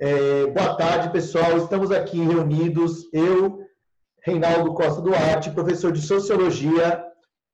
É, 0.00 0.46
boa 0.46 0.76
tarde, 0.76 1.10
pessoal. 1.10 1.56
Estamos 1.56 1.90
aqui 1.90 2.20
reunidos, 2.20 3.12
eu, 3.12 3.66
Reinaldo 4.22 4.72
Costa 4.72 5.02
Duarte, 5.02 5.50
professor 5.50 5.90
de 5.90 6.00
Sociologia 6.00 7.04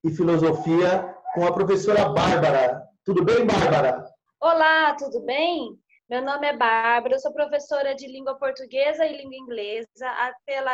e 0.05 0.11
Filosofia, 0.11 1.17
com 1.35 1.47
a 1.47 1.53
professora 1.55 2.07
Bárbara. 2.11 2.83
Tudo 3.03 3.25
bem, 3.25 3.47
Bárbara? 3.47 4.05
Olá, 4.39 4.95
tudo 4.95 5.23
bem? 5.23 5.71
Meu 6.07 6.21
nome 6.23 6.47
é 6.47 6.55
Bárbara, 6.55 7.19
sou 7.19 7.33
professora 7.33 7.95
de 7.95 8.07
língua 8.07 8.39
portuguesa 8.39 9.07
e 9.07 9.17
língua 9.17 9.37
inglesa 9.37 10.35
pela 10.45 10.73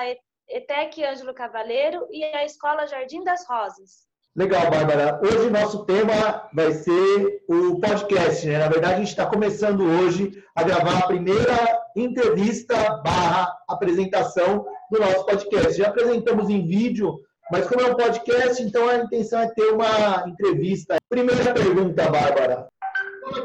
ETEC 0.49 1.05
Ângelo 1.05 1.33
Cavaleiro 1.33 2.05
e 2.11 2.25
a 2.25 2.45
Escola 2.45 2.89
Jardim 2.89 3.23
das 3.23 3.47
Rosas. 3.49 4.10
Legal, 4.37 4.71
Bárbara. 4.71 5.21
Hoje 5.25 5.51
nosso 5.51 5.85
tema 5.85 6.49
vai 6.55 6.73
ser 6.73 7.43
o 7.49 7.81
podcast, 7.81 8.47
né? 8.47 8.59
Na 8.59 8.69
verdade, 8.69 8.95
a 8.95 8.99
gente 8.99 9.09
está 9.09 9.27
começando 9.27 9.83
hoje 9.83 10.41
a 10.55 10.63
gravar 10.63 10.99
a 10.99 11.07
primeira 11.09 11.83
entrevista 11.97 12.77
barra 13.03 13.53
apresentação 13.69 14.65
do 14.89 15.01
nosso 15.01 15.27
podcast. 15.27 15.77
Já 15.77 15.89
apresentamos 15.89 16.49
em 16.49 16.65
vídeo, 16.65 17.19
mas 17.51 17.67
como 17.67 17.81
é 17.81 17.91
um 17.91 17.97
podcast, 17.97 18.63
então 18.63 18.89
a 18.89 18.99
intenção 18.99 19.41
é 19.41 19.49
ter 19.53 19.73
uma 19.73 20.25
entrevista. 20.29 20.99
Primeira 21.09 21.53
pergunta, 21.53 22.09
Bárbara. 22.09 22.69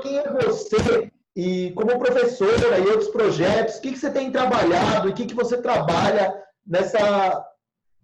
Quem 0.04 0.20
é 0.20 0.29
você 0.29 1.12
e 1.35 1.71
como 1.76 1.98
professora 1.98 2.77
e 2.77 2.88
outros 2.88 3.09
projetos, 3.09 3.77
o 3.77 3.81
que, 3.81 3.91
que 3.93 3.98
você 3.98 4.12
tem 4.12 4.31
trabalhado 4.31 5.07
e 5.07 5.12
o 5.12 5.15
que, 5.15 5.26
que 5.26 5.34
você 5.34 5.57
trabalha 5.57 6.31
nessa 6.65 7.43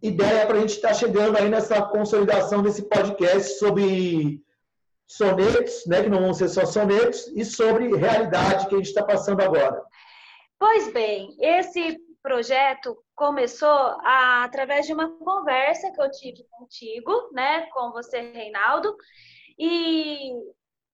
ideia 0.02 0.46
para 0.46 0.58
a 0.58 0.62
gente 0.62 0.76
estar 0.76 0.90
tá 0.90 0.94
chegando 0.94 1.38
aí 1.38 1.50
nessa 1.50 1.82
consolidação 1.82 2.62
desse 2.62 2.84
podcast 2.84 3.60
sobre 3.60 4.42
sonetos, 5.08 5.86
né, 5.86 6.04
que 6.04 6.10
não 6.10 6.22
vão 6.22 6.34
ser 6.34 6.48
só 6.48 6.66
sonetos, 6.66 7.28
e 7.36 7.44
sobre 7.44 7.96
realidade 7.96 8.68
que 8.68 8.76
a 8.76 8.78
gente 8.78 8.88
está 8.88 9.04
passando 9.04 9.42
agora. 9.42 9.84
Pois 10.58 10.92
bem, 10.94 11.36
esse 11.40 12.00
projeto 12.24 12.98
começou 13.16 13.68
a, 13.68 14.44
através 14.44 14.86
de 14.86 14.94
uma 14.94 15.10
conversa 15.18 15.92
que 15.92 16.02
eu 16.02 16.10
tive 16.12 16.46
contigo, 16.50 17.30
né, 17.34 17.68
com 17.74 17.92
você, 17.92 18.22
Reinaldo, 18.22 18.96
e, 19.60 20.32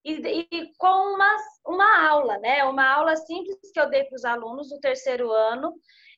e, 0.03 0.13
e 0.51 0.71
com 0.77 1.13
uma, 1.13 1.37
uma 1.65 2.09
aula, 2.09 2.37
né, 2.39 2.63
uma 2.63 2.89
aula 2.89 3.15
simples 3.15 3.57
que 3.71 3.79
eu 3.79 3.89
dei 3.89 4.03
para 4.05 4.15
os 4.15 4.25
alunos 4.25 4.69
do 4.69 4.79
terceiro 4.79 5.31
ano, 5.31 5.73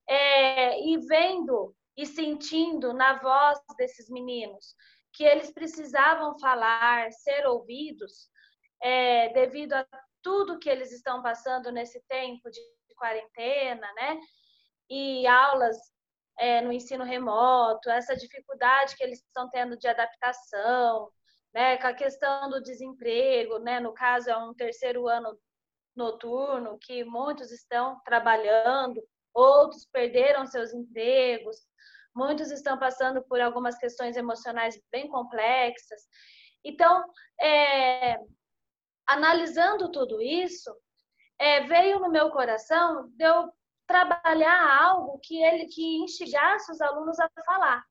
é, 0.07 0.81
e 0.81 0.97
vendo 1.05 1.75
e 1.97 2.05
sentindo 2.05 2.93
na 2.93 3.19
voz 3.19 3.59
desses 3.77 4.09
meninos 4.09 4.75
que 5.13 5.23
eles 5.23 5.51
precisavam 5.51 6.37
falar, 6.39 7.11
ser 7.11 7.45
ouvidos, 7.47 8.29
é, 8.81 9.29
devido 9.29 9.73
a 9.73 9.85
tudo 10.21 10.59
que 10.59 10.69
eles 10.69 10.91
estão 10.91 11.21
passando 11.21 11.71
nesse 11.71 12.01
tempo 12.07 12.49
de 12.49 12.59
quarentena, 12.95 13.91
né? 13.93 14.19
E 14.89 15.25
aulas 15.27 15.77
é, 16.37 16.61
no 16.61 16.71
ensino 16.71 17.03
remoto, 17.03 17.89
essa 17.89 18.15
dificuldade 18.15 18.95
que 18.95 19.03
eles 19.03 19.19
estão 19.19 19.49
tendo 19.49 19.77
de 19.77 19.87
adaptação, 19.87 21.09
né? 21.53 21.77
Com 21.77 21.87
a 21.87 21.93
questão 21.93 22.49
do 22.49 22.61
desemprego, 22.61 23.59
né? 23.59 23.79
No 23.79 23.93
caso, 23.93 24.29
é 24.29 24.37
um 24.37 24.53
terceiro 24.53 25.07
ano 25.07 25.37
noturno 25.95 26.77
que 26.79 27.03
muitos 27.03 27.51
estão 27.51 27.99
trabalhando, 28.05 29.01
outros 29.33 29.85
perderam 29.85 30.45
seus 30.45 30.73
empregos, 30.73 31.57
muitos 32.15 32.51
estão 32.51 32.77
passando 32.77 33.21
por 33.23 33.39
algumas 33.39 33.77
questões 33.77 34.17
emocionais 34.17 34.79
bem 34.91 35.07
complexas. 35.07 36.01
Então, 36.63 37.03
é, 37.39 38.17
analisando 39.07 39.91
tudo 39.91 40.21
isso, 40.21 40.75
é, 41.39 41.61
veio 41.61 41.99
no 41.99 42.09
meu 42.09 42.29
coração 42.31 43.09
de 43.15 43.23
eu 43.23 43.51
trabalhar 43.87 44.83
algo 44.83 45.19
que 45.23 45.41
ele 45.41 45.65
que 45.65 45.97
instigasse 45.97 46.71
os 46.71 46.81
alunos 46.81 47.19
a 47.19 47.29
falar. 47.45 47.83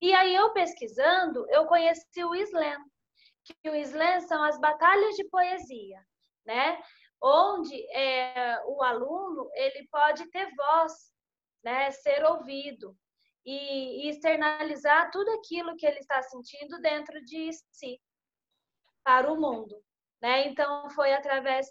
E 0.00 0.14
aí 0.14 0.34
eu 0.34 0.52
pesquisando, 0.52 1.46
eu 1.50 1.66
conheci 1.66 2.24
o 2.24 2.34
slam, 2.34 2.82
que 3.44 3.68
o 3.68 3.74
slam 3.74 4.20
são 4.22 4.42
as 4.42 4.58
batalhas 4.58 5.14
de 5.14 5.24
poesia, 5.24 6.00
né? 6.46 6.80
Onde 7.22 7.74
é, 7.96 8.60
o 8.66 8.82
aluno 8.82 9.48
ele 9.54 9.86
pode 9.90 10.28
ter 10.30 10.52
voz, 10.56 10.92
né? 11.62 11.90
Ser 11.92 12.24
ouvido 12.24 12.96
e, 13.44 14.06
e 14.06 14.10
externalizar 14.10 15.10
tudo 15.10 15.30
aquilo 15.32 15.76
que 15.76 15.86
ele 15.86 15.98
está 15.98 16.20
sentindo 16.22 16.80
dentro 16.80 17.22
de 17.24 17.50
si 17.70 18.00
para 19.04 19.32
o 19.32 19.40
mundo, 19.40 19.80
né? 20.20 20.48
Então 20.48 20.90
foi 20.90 21.12
através 21.12 21.66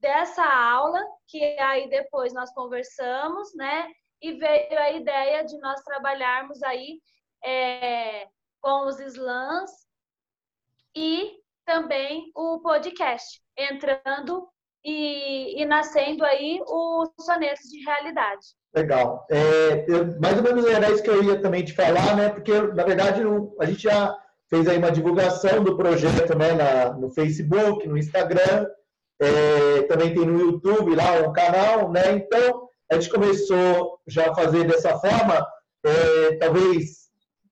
dessa 0.00 0.44
aula 0.44 1.00
que 1.28 1.42
aí 1.58 1.88
depois 1.88 2.32
nós 2.34 2.52
conversamos, 2.52 3.54
né? 3.54 3.90
E 4.20 4.32
veio 4.32 4.78
a 4.78 4.90
ideia 4.92 5.44
de 5.44 5.58
nós 5.58 5.82
trabalharmos 5.82 6.62
aí 6.62 7.00
é, 7.44 8.26
com 8.60 8.86
os 8.86 8.98
slams 9.00 9.70
e 10.94 11.38
também 11.64 12.30
o 12.34 12.60
podcast, 12.60 13.42
entrando 13.56 14.48
e, 14.84 15.62
e 15.62 15.64
nascendo 15.64 16.24
aí 16.24 16.60
os 16.66 17.08
sonetos 17.24 17.70
de 17.70 17.82
realidade. 17.84 18.46
Legal. 18.74 19.26
É, 19.30 19.84
eu, 19.88 20.20
mais 20.20 20.36
ou 20.36 20.42
menos 20.42 20.66
era 20.66 20.90
isso 20.90 21.02
que 21.02 21.10
eu 21.10 21.22
ia 21.22 21.40
também 21.40 21.64
te 21.64 21.72
falar, 21.72 22.16
né? 22.16 22.28
Porque, 22.28 22.52
na 22.52 22.84
verdade, 22.84 23.22
a 23.60 23.64
gente 23.64 23.82
já 23.82 24.16
fez 24.50 24.68
aí 24.68 24.76
uma 24.76 24.90
divulgação 24.90 25.64
do 25.64 25.76
projeto 25.76 26.36
né, 26.36 26.52
na, 26.52 26.92
no 26.92 27.10
Facebook, 27.10 27.88
no 27.88 27.96
Instagram, 27.96 28.66
é, 29.20 29.82
também 29.82 30.12
tem 30.12 30.26
no 30.26 30.38
YouTube 30.38 30.94
lá 30.94 31.26
um 31.26 31.32
canal, 31.32 31.90
né? 31.90 32.12
Então, 32.12 32.68
a 32.90 32.96
gente 32.96 33.10
começou 33.10 33.98
já 34.06 34.30
a 34.30 34.34
fazer 34.34 34.64
dessa 34.64 34.98
forma, 34.98 35.46
é, 35.84 36.36
talvez 36.36 37.04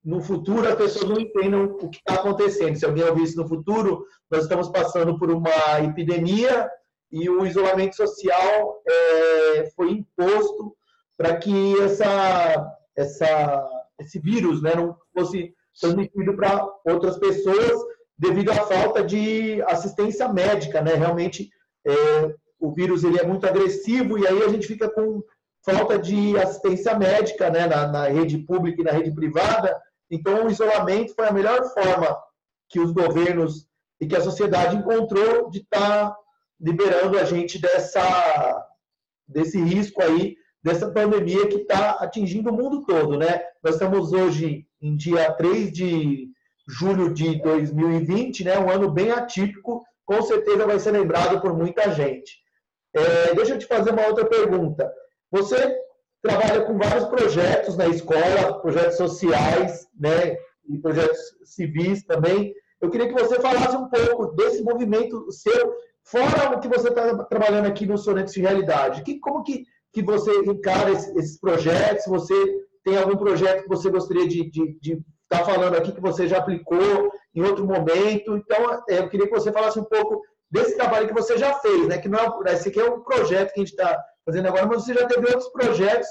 no 0.04 0.20
futuro 0.20 0.68
as 0.68 0.74
pessoas 0.74 1.08
não 1.08 1.20
entendam 1.20 1.64
o 1.80 1.88
que 1.88 1.98
está 1.98 2.14
acontecendo. 2.14 2.76
Se 2.76 2.84
alguém 2.84 3.04
ouvir 3.04 3.22
isso 3.22 3.40
no 3.40 3.48
futuro, 3.48 4.04
nós 4.30 4.42
estamos 4.42 4.68
passando 4.68 5.16
por 5.18 5.30
uma 5.30 5.80
epidemia 5.80 6.68
e 7.12 7.28
o 7.28 7.44
isolamento 7.44 7.94
social 7.94 8.82
é, 8.88 9.70
foi 9.76 9.90
imposto 9.90 10.74
para 11.16 11.36
que 11.36 11.78
essa, 11.82 12.74
essa, 12.96 13.68
esse 14.00 14.18
vírus 14.18 14.62
né, 14.62 14.74
não 14.74 14.96
fosse 15.12 15.54
transmitido 15.78 16.34
para 16.34 16.66
outras 16.86 17.18
pessoas 17.18 17.78
devido 18.18 18.50
à 18.50 18.54
falta 18.54 19.04
de 19.04 19.60
assistência 19.62 20.26
médica. 20.32 20.80
Né? 20.80 20.94
Realmente, 20.94 21.50
é, 21.86 22.34
o 22.58 22.72
vírus 22.72 23.04
ele 23.04 23.18
é 23.18 23.26
muito 23.26 23.46
agressivo 23.46 24.18
e 24.18 24.26
aí 24.26 24.42
a 24.42 24.48
gente 24.48 24.66
fica 24.66 24.88
com 24.88 25.22
falta 25.64 25.98
de 25.98 26.36
assistência 26.38 26.98
médica 26.98 27.50
né, 27.50 27.66
na, 27.66 27.86
na 27.88 28.08
rede 28.08 28.38
pública 28.38 28.80
e 28.80 28.84
na 28.84 28.92
rede 28.92 29.14
privada. 29.14 29.78
Então, 30.10 30.46
o 30.46 30.50
isolamento 30.50 31.14
foi 31.14 31.26
a 31.26 31.32
melhor 31.32 31.62
forma 31.74 32.18
que 32.68 32.80
os 32.80 32.90
governos 32.90 33.66
e 34.00 34.06
que 34.06 34.16
a 34.16 34.20
sociedade 34.20 34.76
encontrou 34.76 35.50
de 35.50 35.58
estar 35.58 36.10
tá 36.10 36.16
liberando 36.62 37.18
a 37.18 37.24
gente 37.24 37.60
dessa, 37.60 38.66
desse 39.26 39.60
risco 39.60 40.00
aí 40.00 40.36
dessa 40.62 40.90
pandemia 40.90 41.48
que 41.48 41.56
está 41.56 41.92
atingindo 41.92 42.50
o 42.50 42.52
mundo 42.52 42.84
todo, 42.86 43.18
né? 43.18 43.42
Nós 43.62 43.74
estamos 43.74 44.12
hoje 44.12 44.64
em 44.80 44.96
dia 44.96 45.32
3 45.32 45.72
de 45.72 46.28
julho 46.68 47.12
de 47.12 47.42
2020, 47.42 48.44
né? 48.44 48.58
Um 48.58 48.70
ano 48.70 48.88
bem 48.88 49.10
atípico, 49.10 49.84
com 50.06 50.22
certeza 50.22 50.66
vai 50.66 50.78
ser 50.78 50.92
lembrado 50.92 51.40
por 51.40 51.56
muita 51.56 51.90
gente. 51.90 52.40
É, 52.94 53.34
deixa 53.34 53.54
eu 53.54 53.58
te 53.58 53.66
fazer 53.66 53.90
uma 53.90 54.06
outra 54.06 54.24
pergunta. 54.24 54.92
Você 55.32 55.76
trabalha 56.22 56.62
com 56.62 56.78
vários 56.78 57.06
projetos 57.06 57.76
na 57.76 57.88
escola, 57.88 58.60
projetos 58.60 58.96
sociais, 58.96 59.88
né? 59.98 60.36
E 60.68 60.78
projetos 60.78 61.18
civis 61.44 62.04
também. 62.04 62.54
Eu 62.80 62.90
queria 62.90 63.08
que 63.08 63.14
você 63.14 63.40
falasse 63.40 63.76
um 63.76 63.88
pouco 63.88 64.26
desse 64.36 64.62
movimento 64.62 65.30
seu, 65.32 65.74
fora 66.04 66.56
o 66.56 66.60
que 66.60 66.68
você 66.68 66.88
está 66.88 67.24
trabalhando 67.24 67.66
aqui 67.66 67.86
no 67.86 67.98
Sonetos 67.98 68.34
de 68.34 68.40
Realidade. 68.40 69.02
Que, 69.02 69.18
como 69.18 69.42
que 69.42 69.64
que 69.92 70.02
você 70.02 70.30
encara 70.46 70.90
esses 70.90 71.38
projetos, 71.38 72.04
se 72.04 72.10
você 72.10 72.34
tem 72.82 72.96
algum 72.96 73.16
projeto 73.16 73.62
que 73.62 73.68
você 73.68 73.90
gostaria 73.90 74.26
de 74.26 74.48
estar 74.48 75.38
tá 75.38 75.44
falando 75.44 75.76
aqui 75.76 75.92
que 75.92 76.00
você 76.00 76.26
já 76.26 76.38
aplicou 76.38 77.12
em 77.34 77.42
outro 77.42 77.66
momento. 77.66 78.36
Então, 78.36 78.82
é, 78.88 78.98
eu 78.98 79.08
queria 79.08 79.26
que 79.26 79.34
você 79.34 79.52
falasse 79.52 79.78
um 79.78 79.84
pouco 79.84 80.22
desse 80.50 80.76
trabalho 80.76 81.06
que 81.06 81.14
você 81.14 81.38
já 81.38 81.54
fez, 81.54 81.86
né? 81.86 81.98
Que 81.98 82.08
não 82.08 82.18
é, 82.18 82.52
esse 82.52 82.70
aqui 82.70 82.80
é 82.80 82.90
um 82.90 83.02
projeto 83.02 83.52
que 83.52 83.60
a 83.60 83.64
gente 83.64 83.72
está 83.72 84.02
fazendo 84.24 84.48
agora, 84.48 84.66
mas 84.66 84.82
você 84.82 84.94
já 84.94 85.06
teve 85.06 85.26
outros 85.26 85.48
projetos 85.50 86.08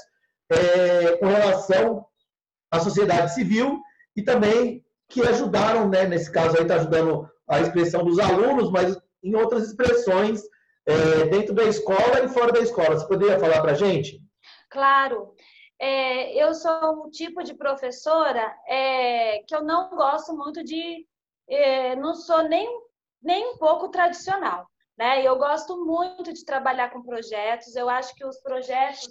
é, 0.50 1.16
com 1.16 1.26
relação 1.26 2.06
à 2.70 2.78
sociedade 2.80 3.34
civil 3.34 3.80
e 4.16 4.22
também 4.22 4.84
que 5.08 5.22
ajudaram, 5.22 5.88
né? 5.88 6.06
Nesse 6.06 6.30
caso 6.30 6.56
aí 6.56 6.62
está 6.62 6.76
ajudando 6.76 7.28
a 7.48 7.60
expressão 7.60 8.04
dos 8.04 8.18
alunos, 8.18 8.70
mas 8.70 8.96
em 9.22 9.34
outras 9.34 9.68
expressões 9.68 10.42
é, 10.86 11.26
dentro 11.26 11.54
da 11.54 11.64
escola 11.64 12.24
e 12.24 12.28
fora 12.28 12.52
da 12.52 12.60
escola. 12.60 12.98
Você 12.98 13.06
poderia 13.06 13.38
falar 13.38 13.60
para 13.60 13.72
a 13.72 13.76
gente? 13.76 14.20
Claro. 14.70 15.34
É, 15.80 16.34
eu 16.42 16.54
sou 16.54 17.06
um 17.06 17.10
tipo 17.10 17.42
de 17.42 17.54
professora 17.54 18.54
é, 18.68 19.42
que 19.46 19.54
eu 19.54 19.62
não 19.62 19.90
gosto 19.90 20.34
muito 20.36 20.62
de. 20.62 21.06
É, 21.48 21.96
não 21.96 22.14
sou 22.14 22.42
nem, 22.44 22.68
nem 23.20 23.54
um 23.54 23.58
pouco 23.58 23.88
tradicional. 23.88 24.66
Né? 24.96 25.26
Eu 25.26 25.36
gosto 25.36 25.84
muito 25.84 26.32
de 26.32 26.44
trabalhar 26.44 26.90
com 26.90 27.02
projetos. 27.02 27.74
Eu 27.74 27.88
acho 27.88 28.14
que 28.14 28.24
os 28.24 28.40
projetos 28.40 29.08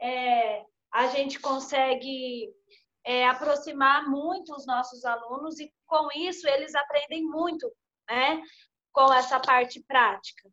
é, 0.00 0.64
a 0.92 1.06
gente 1.08 1.38
consegue 1.38 2.50
é, 3.04 3.26
aproximar 3.28 4.08
muito 4.08 4.54
os 4.54 4.66
nossos 4.66 5.04
alunos 5.04 5.58
e 5.60 5.72
com 5.86 6.08
isso 6.16 6.48
eles 6.48 6.74
aprendem 6.74 7.24
muito, 7.24 7.70
né? 8.08 8.42
Com 8.92 9.12
essa 9.12 9.38
parte 9.38 9.82
prática. 9.86 10.50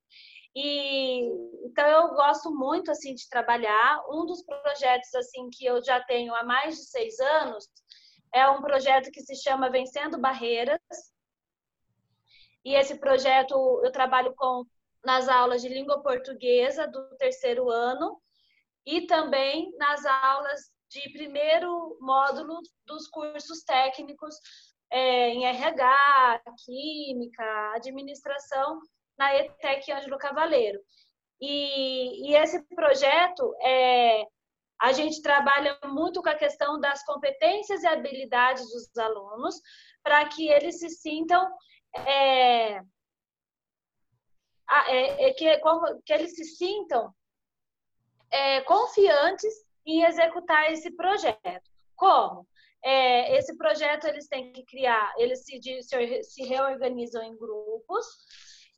E 0.55 1.21
então 1.65 1.87
eu 1.87 2.15
gosto 2.15 2.49
muito 2.51 2.89
assim 2.91 3.13
de 3.13 3.29
trabalhar. 3.29 4.03
Um 4.09 4.25
dos 4.25 4.43
projetos 4.43 5.13
assim 5.15 5.49
que 5.51 5.65
eu 5.65 5.83
já 5.83 6.03
tenho 6.03 6.33
há 6.33 6.43
mais 6.43 6.75
de 6.75 6.85
seis 6.85 7.19
anos 7.19 7.67
é 8.33 8.49
um 8.49 8.61
projeto 8.61 9.11
que 9.11 9.21
se 9.21 9.35
chama 9.35 9.69
Vencendo 9.69 10.17
Barreiras. 10.17 10.79
E 12.65 12.73
esse 12.73 12.99
projeto 12.99 13.53
eu 13.83 13.91
trabalho 13.91 14.33
com 14.35 14.65
nas 15.03 15.29
aulas 15.29 15.61
de 15.61 15.69
língua 15.69 16.01
portuguesa 16.01 16.87
do 16.87 17.15
terceiro 17.17 17.69
ano 17.69 18.19
e 18.85 19.05
também 19.05 19.71
nas 19.77 20.05
aulas 20.05 20.71
de 20.89 21.11
primeiro 21.11 21.97
módulo 22.01 22.59
dos 22.85 23.07
cursos 23.07 23.63
técnicos 23.63 24.35
é, 24.89 25.29
em 25.29 25.45
RH, 25.45 26.41
Química, 26.65 27.71
Administração, 27.75 28.79
na 29.17 29.35
ETEC 29.35 29.91
Ângelo 29.91 30.17
Cavaleiro. 30.17 30.79
E, 31.41 32.29
e 32.29 32.35
esse 32.35 32.61
projeto, 32.75 33.55
é, 33.61 34.23
a 34.79 34.91
gente 34.91 35.21
trabalha 35.21 35.77
muito 35.85 36.21
com 36.21 36.29
a 36.29 36.35
questão 36.35 36.79
das 36.79 37.03
competências 37.03 37.83
e 37.83 37.87
habilidades 37.87 38.63
dos 38.71 38.97
alunos, 38.97 39.55
para 40.03 40.27
que 40.29 40.47
eles 40.47 40.79
se 40.79 40.89
sintam. 40.89 41.47
É, 42.05 42.81
é, 44.87 45.29
é 45.29 45.33
que, 45.33 45.45
que 46.05 46.13
eles 46.13 46.35
se 46.35 46.43
sintam 46.43 47.13
é, 48.29 48.61
confiantes 48.61 49.53
em 49.85 50.03
executar 50.03 50.71
esse 50.71 50.91
projeto. 50.91 51.69
Como? 51.95 52.47
É, 52.89 53.35
esse 53.37 53.57
projeto 53.57 54.07
eles 54.07 54.29
têm 54.29 54.53
que 54.53 54.63
criar, 54.63 55.13
eles 55.17 55.43
se, 55.43 55.59
se 56.23 56.43
reorganizam 56.43 57.21
em 57.21 57.35
grupos 57.35 58.05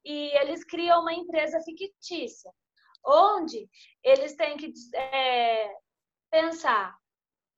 e 0.03 0.35
eles 0.39 0.63
criam 0.63 1.01
uma 1.01 1.13
empresa 1.13 1.59
fictícia, 1.61 2.51
onde 3.05 3.69
eles 4.03 4.35
têm 4.35 4.57
que 4.57 4.73
é, 4.95 5.71
pensar 6.31 6.97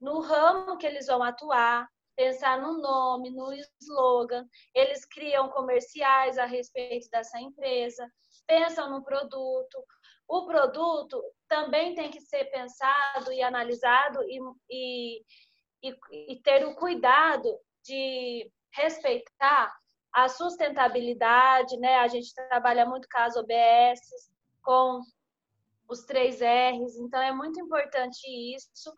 no 0.01 0.19
ramo 0.19 0.77
que 0.77 0.86
eles 0.86 1.07
vão 1.07 1.24
atuar, 1.24 1.88
pensar 2.18 2.59
no 2.62 2.81
nome, 2.81 3.30
no 3.30 3.53
slogan, 3.80 4.45
eles 4.75 5.06
criam 5.06 5.48
comerciais 5.51 6.38
a 6.38 6.45
respeito 6.45 7.09
dessa 7.09 7.39
empresa, 7.39 8.06
pensam 8.45 8.89
no 8.89 9.03
produto. 9.06 9.86
O 10.27 10.45
produto 10.45 11.24
também 11.48 11.95
tem 11.95 12.12
que 12.12 12.19
ser 12.19 12.45
pensado 12.51 13.31
e 13.31 13.42
analisado 13.42 14.21
e, 14.24 14.39
e, 14.69 15.25
e, 15.83 15.98
e 16.12 16.42
ter 16.42 16.66
o 16.66 16.75
cuidado 16.75 17.48
de 17.83 18.51
respeitar 18.74 19.74
a 20.13 20.28
sustentabilidade, 20.28 21.78
né? 21.78 21.98
A 21.98 22.07
gente 22.07 22.33
trabalha 22.33 22.86
muito 22.86 23.07
com 23.10 23.19
as 23.19 23.36
OBS, 23.36 24.00
com 24.62 25.01
os 25.88 26.04
três 26.04 26.39
R's, 26.42 26.95
então 26.98 27.22
é 27.22 27.33
muito 27.33 27.60
importante 27.60 28.22
isso. 28.56 28.94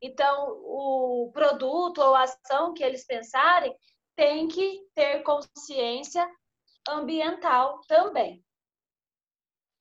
Então, 0.00 0.48
o 0.62 1.30
produto 1.32 1.98
ou 1.98 2.14
ação 2.14 2.72
que 2.72 2.84
eles 2.84 3.04
pensarem 3.04 3.74
tem 4.14 4.46
que 4.48 4.86
ter 4.94 5.22
consciência 5.22 6.28
ambiental 6.88 7.80
também, 7.88 8.44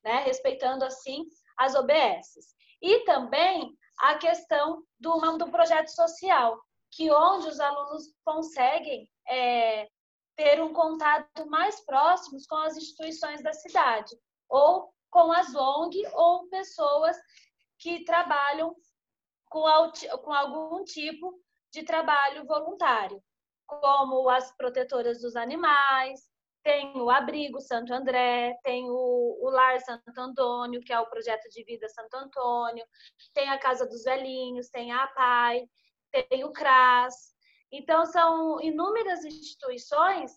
né? 0.04 0.24
Respeitando 0.24 0.84
assim 0.84 1.26
as 1.58 1.76
OBSs. 1.76 2.56
E 2.82 3.00
também 3.06 3.77
a 4.08 4.18
questão 4.18 4.82
do, 4.98 5.20
do 5.38 5.52
projeto 5.52 5.90
social, 5.90 6.58
que 6.92 7.12
onde 7.12 7.48
os 7.48 7.60
alunos 7.60 8.14
conseguem 8.24 9.06
é, 9.28 9.86
ter 10.34 10.64
um 10.64 10.72
contato 10.72 11.46
mais 11.48 11.84
próximo 11.86 12.40
com 12.48 12.56
as 12.56 12.78
instituições 12.78 13.44
da 13.44 13.52
cidade, 13.52 14.16
ou 14.48 14.94
com 15.10 15.30
as 15.34 15.54
ONG 15.54 16.02
ou 16.14 16.48
pessoas 16.48 17.18
que 17.78 18.06
trabalham 18.06 18.74
com, 19.50 19.66
com 20.24 20.34
algum 20.34 20.86
tipo 20.86 21.38
de 21.74 21.84
trabalho 21.84 22.46
voluntário, 22.46 23.22
como 23.66 24.30
as 24.30 24.56
protetoras 24.56 25.20
dos 25.20 25.36
animais, 25.36 26.22
tem 26.68 27.00
o 27.00 27.10
Abrigo 27.10 27.62
Santo 27.62 27.94
André, 27.94 28.54
tem 28.62 28.90
o, 28.90 29.40
o, 29.42 29.50
Lar 29.50 29.80
Santo 29.80 30.20
Antônio, 30.20 30.82
que 30.82 30.92
é 30.92 31.00
o 31.00 31.10
projeto 31.10 31.48
de 31.50 31.64
vida 31.64 31.88
Santo 31.88 32.14
Antônio, 32.16 32.86
tem 33.34 33.48
a 33.50 33.58
Casa 33.58 33.88
dos 33.88 34.04
Velhinhos, 34.04 34.68
tem 34.68 34.92
a 34.92 35.06
APAI, 35.06 35.64
tem 36.12 36.44
o 36.44 36.52
CRAS, 36.52 37.16
então, 37.72 38.06
são 38.06 38.62
inúmeras 38.62 39.24
instituições 39.24 40.32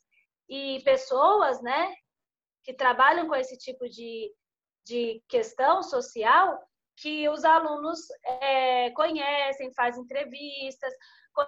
e 0.48 0.80
pessoas, 0.84 1.60
né, 1.62 1.92
que 2.62 2.74
trabalham 2.74 3.26
com 3.26 3.34
esse 3.34 3.58
tipo 3.58 3.88
de, 3.88 4.32
de 4.84 5.20
questão 5.28 5.82
social 5.82 6.60
que 6.96 7.28
os 7.28 7.44
alunos 7.44 8.00
é, 8.24 8.90
conhecem, 8.90 9.74
fazem 9.74 10.04
entrevistas, 10.04 10.92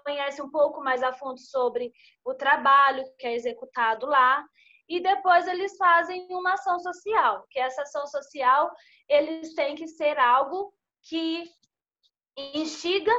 conhecem 0.05 0.45
um 0.45 0.51
pouco 0.51 0.83
mais 0.83 1.05
a 1.05 1.13
fundo 1.13 1.39
sobre 1.39 1.93
o 2.25 2.35
trabalho 2.35 3.05
que 3.17 3.27
é 3.29 3.35
executado 3.35 4.07
lá 4.07 4.45
e 4.93 5.01
depois 5.01 5.49
eles 5.49 5.75
fazem 5.79 6.27
uma 6.29 6.53
ação 6.53 6.79
social, 6.79 7.47
que 7.49 7.59
essa 7.59 7.81
ação 7.81 8.07
social 8.07 8.71
eles 9.09 9.55
têm 9.55 9.75
que 9.75 9.89
ser 9.89 10.19
algo 10.19 10.71
que 11.09 11.51
instiga 12.37 13.13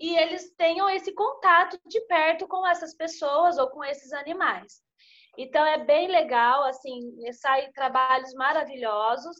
e 0.00 0.16
eles 0.16 0.54
tenham 0.56 0.88
esse 0.88 1.12
contato 1.12 1.78
de 1.86 2.00
perto 2.06 2.48
com 2.48 2.66
essas 2.66 2.94
pessoas 2.96 3.58
ou 3.58 3.68
com 3.68 3.84
esses 3.84 4.10
animais. 4.14 4.82
Então 5.36 5.62
é 5.66 5.84
bem 5.84 6.08
legal, 6.08 6.64
assim, 6.64 7.14
saem 7.34 7.70
trabalhos 7.72 8.32
maravilhosos 8.32 9.36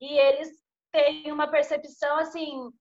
e 0.00 0.18
eles 0.18 0.48
têm 0.90 1.30
uma 1.30 1.46
percepção 1.46 2.16
assim 2.18 2.72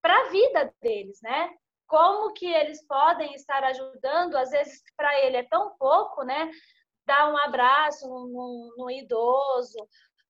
para 0.00 0.18
a 0.18 0.28
vida 0.30 0.74
deles, 0.80 1.20
né? 1.22 1.50
Como 1.86 2.32
que 2.32 2.46
eles 2.46 2.86
podem 2.86 3.34
estar 3.34 3.62
ajudando, 3.64 4.36
às 4.36 4.48
vezes 4.48 4.82
para 4.96 5.20
ele 5.20 5.36
é 5.36 5.42
tão 5.42 5.76
pouco, 5.76 6.22
né? 6.22 6.50
Dar 7.10 7.28
um 7.28 7.36
abraço 7.36 8.06
no 8.76 8.88
idoso, 8.88 9.84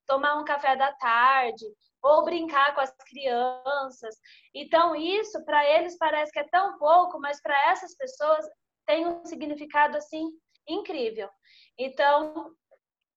tomar 0.07 0.37
um 0.37 0.45
café 0.47 0.75
da 0.77 0.91
tarde, 0.95 1.67
ou 2.03 2.25
brincar 2.25 2.75
com 2.75 2.81
as 2.81 2.91
crianças. 3.07 4.17
Então, 4.55 4.97
isso 4.97 5.45
para 5.45 5.63
eles 5.77 5.99
parece 5.99 6.33
que 6.33 6.39
é 6.39 6.49
tão 6.49 6.79
pouco, 6.79 7.21
mas 7.21 7.39
para 7.43 7.71
essas 7.71 7.95
pessoas 7.95 8.47
tem 8.87 9.07
um 9.07 9.23
significado 9.27 9.99
assim 9.99 10.25
incrível. 10.67 11.29
Então, 11.77 12.51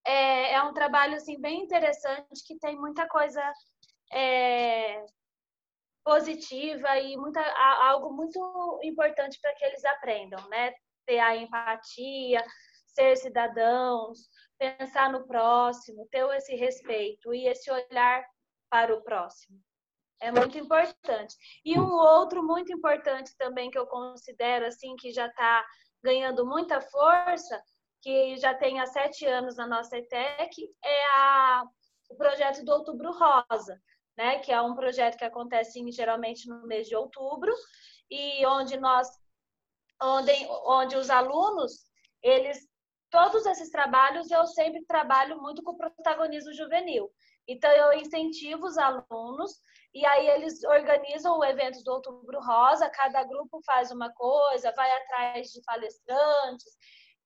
é, 0.06 0.56
é 0.56 0.64
um 0.64 0.74
trabalho 0.74 1.16
assim 1.16 1.40
bem 1.40 1.64
interessante 1.64 2.44
que 2.46 2.60
tem 2.60 2.76
muita 2.76 3.08
coisa 3.08 3.42
é, 4.12 5.06
positiva 6.04 7.00
e 7.00 7.16
muita, 7.16 7.42
algo 7.86 8.12
muito 8.12 8.82
importante 8.84 9.40
para 9.42 9.56
que 9.56 9.64
eles 9.64 9.86
aprendam, 9.86 10.50
né? 10.50 10.74
Ter 11.06 11.20
a 11.20 11.38
empatia, 11.38 12.44
ser 12.96 13.16
cidadãos, 13.18 14.30
pensar 14.58 15.12
no 15.12 15.26
próximo, 15.26 16.08
ter 16.12 16.26
esse 16.36 16.56
respeito 16.56 17.34
e 17.34 17.48
esse 17.48 17.70
olhar 17.72 18.26
para 18.70 18.94
o 18.96 19.02
próximo. 19.02 19.60
É 20.22 20.32
muito 20.32 20.58
importante. 20.58 21.36
E 21.66 21.78
um 21.78 21.92
outro 21.92 22.42
muito 22.42 22.72
importante 22.72 23.36
também 23.38 23.70
que 23.70 23.78
eu 23.78 23.86
considero 23.86 24.66
assim 24.66 24.96
que 24.96 25.12
já 25.12 25.28
está 25.28 25.66
ganhando 26.02 26.46
muita 26.46 26.80
força, 26.80 27.62
que 28.02 28.38
já 28.38 28.54
tem 28.54 28.80
há 28.80 28.86
sete 28.86 29.26
anos 29.26 29.56
na 29.56 29.68
nossa 29.68 29.98
ETEC, 29.98 30.70
é 30.84 31.06
a, 31.18 31.66
o 32.10 32.16
projeto 32.16 32.64
do 32.64 32.72
Outubro 32.72 33.12
Rosa, 33.12 33.82
né? 34.18 34.40
Que 34.40 34.52
é 34.52 34.62
um 34.62 34.76
projeto 34.76 35.18
que 35.18 35.26
acontece 35.26 35.80
geralmente 35.92 36.48
no 36.48 36.66
mês 36.68 36.88
de 36.88 36.96
outubro 36.96 37.54
e 38.10 38.46
onde 38.46 38.78
nós, 38.78 39.08
onde, 40.02 40.32
onde 40.66 40.96
os 40.96 41.10
alunos, 41.10 41.90
eles 42.22 42.68
todos 43.14 43.46
esses 43.46 43.70
trabalhos 43.70 44.32
eu 44.32 44.44
sempre 44.48 44.84
trabalho 44.86 45.40
muito 45.40 45.62
com 45.62 45.78
protagonismo 45.78 46.52
juvenil. 46.52 47.12
Então, 47.48 47.70
eu 47.72 47.94
incentivo 47.94 48.66
os 48.66 48.76
alunos 48.76 49.52
e 49.94 50.04
aí 50.04 50.28
eles 50.30 50.64
organizam 50.64 51.38
o 51.38 51.46
evento 51.46 51.84
do 51.84 51.92
Outubro 51.92 52.40
Rosa, 52.40 52.90
cada 52.90 53.24
grupo 53.24 53.62
faz 53.64 53.92
uma 53.92 54.12
coisa, 54.14 54.74
vai 54.76 54.90
atrás 54.92 55.50
de 55.50 55.62
palestrantes, 55.62 56.76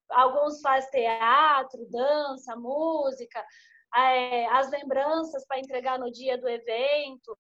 alguns 0.10 0.60
faz 0.60 0.90
teatro, 0.90 1.88
dança, 1.90 2.58
música, 2.58 3.42
é, 3.96 4.46
as 4.48 4.70
lembranças 4.70 5.48
para 5.48 5.60
entregar 5.60 5.98
no 5.98 6.12
dia 6.12 6.38
do 6.38 6.50
evento, 6.50 7.38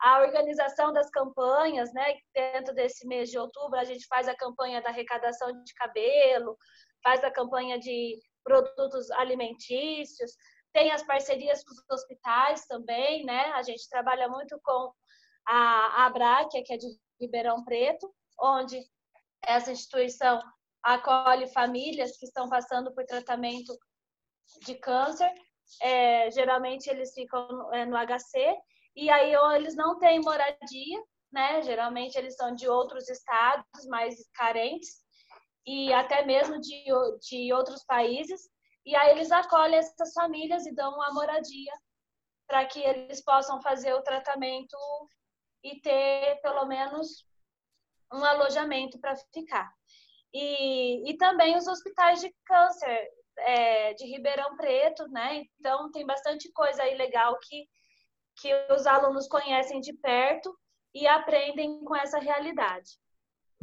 a 0.00 0.20
organização 0.20 0.90
das 0.90 1.10
campanhas, 1.10 1.92
né? 1.92 2.16
Dentro 2.32 2.74
desse 2.74 3.06
mês 3.06 3.30
de 3.30 3.38
outubro, 3.38 3.78
a 3.78 3.84
gente 3.84 4.06
faz 4.06 4.26
a 4.26 4.34
campanha 4.34 4.80
da 4.80 4.88
arrecadação 4.88 5.52
de 5.62 5.74
cabelo, 5.74 6.56
faz 7.04 7.22
a 7.22 7.30
campanha 7.30 7.78
de 7.78 8.18
produtos 8.42 9.10
alimentícios 9.12 10.32
tem 10.74 10.90
as 10.90 11.04
parcerias 11.04 11.62
com 11.62 11.70
os 11.70 11.84
hospitais 11.88 12.66
também, 12.66 13.24
né? 13.24 13.52
A 13.52 13.62
gente 13.62 13.88
trabalha 13.88 14.28
muito 14.28 14.60
com 14.62 14.92
a 15.46 16.04
Abráquia, 16.04 16.64
que 16.64 16.74
é 16.74 16.76
de 16.76 16.86
Ribeirão 17.20 17.64
Preto, 17.64 18.12
onde 18.40 18.84
essa 19.46 19.70
instituição 19.70 20.42
acolhe 20.82 21.46
famílias 21.46 22.18
que 22.18 22.26
estão 22.26 22.48
passando 22.48 22.92
por 22.92 23.06
tratamento 23.06 23.72
de 24.66 24.74
câncer. 24.74 25.32
É, 25.80 26.28
geralmente 26.32 26.90
eles 26.90 27.14
ficam 27.14 27.72
é, 27.72 27.86
no 27.86 27.96
HC 27.96 28.56
e 28.96 29.08
aí 29.08 29.32
eles 29.54 29.76
não 29.76 29.98
têm 30.00 30.20
moradia, 30.20 31.02
né? 31.32 31.62
Geralmente 31.62 32.16
eles 32.16 32.34
são 32.34 32.52
de 32.52 32.68
outros 32.68 33.08
estados 33.08 33.86
mais 33.86 34.28
carentes 34.34 35.03
e 35.66 35.92
até 35.92 36.24
mesmo 36.24 36.60
de, 36.60 36.84
de 37.20 37.52
outros 37.52 37.84
países. 37.84 38.48
E 38.84 38.94
aí 38.94 39.12
eles 39.12 39.32
acolhem 39.32 39.78
essas 39.78 40.12
famílias 40.12 40.66
e 40.66 40.74
dão 40.74 40.94
uma 40.94 41.12
moradia 41.12 41.72
para 42.46 42.66
que 42.66 42.80
eles 42.80 43.22
possam 43.24 43.60
fazer 43.62 43.94
o 43.94 44.02
tratamento 44.02 44.76
e 45.62 45.80
ter 45.80 46.40
pelo 46.42 46.66
menos 46.66 47.26
um 48.12 48.22
alojamento 48.24 48.98
para 49.00 49.16
ficar. 49.32 49.72
E, 50.32 51.10
e 51.10 51.16
também 51.16 51.56
os 51.56 51.66
hospitais 51.66 52.20
de 52.20 52.34
câncer 52.44 53.08
é, 53.38 53.94
de 53.94 54.04
Ribeirão 54.06 54.56
Preto, 54.56 55.08
né? 55.08 55.44
Então 55.58 55.90
tem 55.90 56.04
bastante 56.04 56.50
coisa 56.52 56.82
aí 56.82 56.94
legal 56.96 57.38
que, 57.40 57.66
que 58.36 58.52
os 58.72 58.86
alunos 58.86 59.26
conhecem 59.26 59.80
de 59.80 59.92
perto 59.94 60.54
e 60.94 61.06
aprendem 61.06 61.82
com 61.84 61.96
essa 61.96 62.18
realidade. 62.18 62.90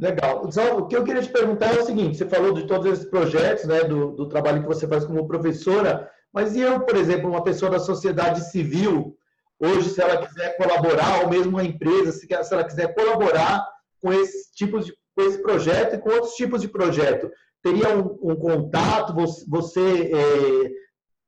Legal. 0.02 0.48
Então, 0.48 0.78
o 0.78 0.88
que 0.88 0.96
eu 0.96 1.04
queria 1.04 1.22
te 1.22 1.28
perguntar 1.28 1.76
é 1.76 1.78
o 1.78 1.86
seguinte: 1.86 2.18
você 2.18 2.26
falou 2.26 2.52
de 2.52 2.66
todos 2.66 2.92
esses 2.92 3.04
projetos, 3.04 3.66
né, 3.66 3.84
do, 3.84 4.10
do 4.10 4.28
trabalho 4.28 4.60
que 4.60 4.66
você 4.66 4.88
faz 4.88 5.04
como 5.04 5.28
professora, 5.28 6.10
mas 6.34 6.56
e 6.56 6.60
eu, 6.60 6.80
por 6.80 6.96
exemplo, 6.96 7.30
uma 7.30 7.44
pessoa 7.44 7.70
da 7.70 7.78
sociedade 7.78 8.50
civil, 8.50 9.16
hoje, 9.60 9.90
se 9.90 10.02
ela 10.02 10.26
quiser 10.26 10.56
colaborar, 10.56 11.22
ou 11.22 11.30
mesmo 11.30 11.50
uma 11.50 11.62
empresa, 11.62 12.10
se, 12.10 12.26
ela 12.32 12.64
quiser 12.64 12.92
colaborar 12.92 13.64
com 14.00 14.12
esse 14.12 14.52
tipo 14.52 14.80
de 14.80 14.92
com 15.14 15.22
esse 15.22 15.40
projeto 15.40 15.94
e 15.94 15.98
com 15.98 16.08
outros 16.08 16.32
tipos 16.32 16.60
de 16.60 16.68
projeto, 16.68 17.30
teria 17.62 17.96
um, 17.96 18.18
um 18.22 18.34
contato? 18.34 19.14
Você, 19.14 19.44
você 19.46 20.10
é, 20.12 20.70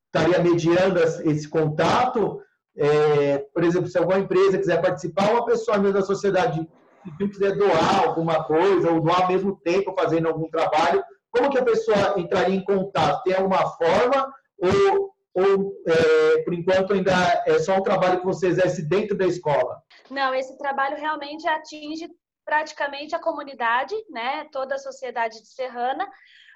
estaria 0.07 0.43
mediando 0.43 0.99
esse 0.99 1.47
contato? 1.47 2.40
É, 2.76 3.38
por 3.54 3.62
exemplo, 3.62 3.88
se 3.88 3.99
alguma 3.99 4.19
empresa 4.19 4.59
quiser 4.59 4.83
participar, 4.83 5.31
uma 5.31 5.45
pessoa 5.45 5.78
da 5.78 6.02
sociedade 6.02 6.66
se 7.04 7.28
quiser 7.28 7.56
doar 7.56 8.08
alguma 8.08 8.44
coisa, 8.44 8.90
ou 8.90 9.00
doar 9.00 9.23
ao 9.23 9.28
mesmo 9.28 9.56
tempo 9.61 9.94
fazendo 9.94 10.28
algum 10.28 10.49
trabalho, 10.49 11.02
como 11.30 11.50
que 11.50 11.58
a 11.58 11.64
pessoa 11.64 12.14
entraria 12.16 12.54
em 12.54 12.64
contato? 12.64 13.23
Tem 13.25 13.34
alguma 13.34 13.66
forma? 13.73 14.32
Ou, 14.58 15.14
ou 15.34 15.82
é, 15.87 16.42
por 16.42 16.54
enquanto, 16.54 16.92
ainda 16.92 17.12
é 17.46 17.58
só 17.58 17.76
um 17.76 17.82
trabalho 17.82 18.20
que 18.20 18.26
você 18.26 18.49
exerce 18.49 18.88
dentro 18.88 19.16
da 19.16 19.26
escola? 19.26 19.82
Não, 20.11 20.32
esse 20.34 20.56
trabalho 20.58 20.96
realmente 20.96 21.46
atinge 21.49 22.08
praticamente 22.44 23.16
a 23.16 23.20
comunidade, 23.20 23.94
né, 24.11 24.46
toda 24.52 24.75
a 24.75 24.78
sociedade 24.78 25.40
de 25.40 25.49
Serrana, 25.49 26.06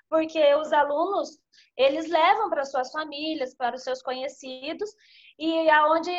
porque 0.09 0.55
os 0.55 0.73
alunos 0.73 1.31
eles 1.77 2.09
levam 2.09 2.49
para 2.49 2.65
suas 2.65 2.91
famílias, 2.91 3.55
para 3.55 3.77
os 3.77 3.83
seus 3.83 4.03
conhecidos, 4.03 4.91
e 5.39 5.69
aonde 5.71 6.11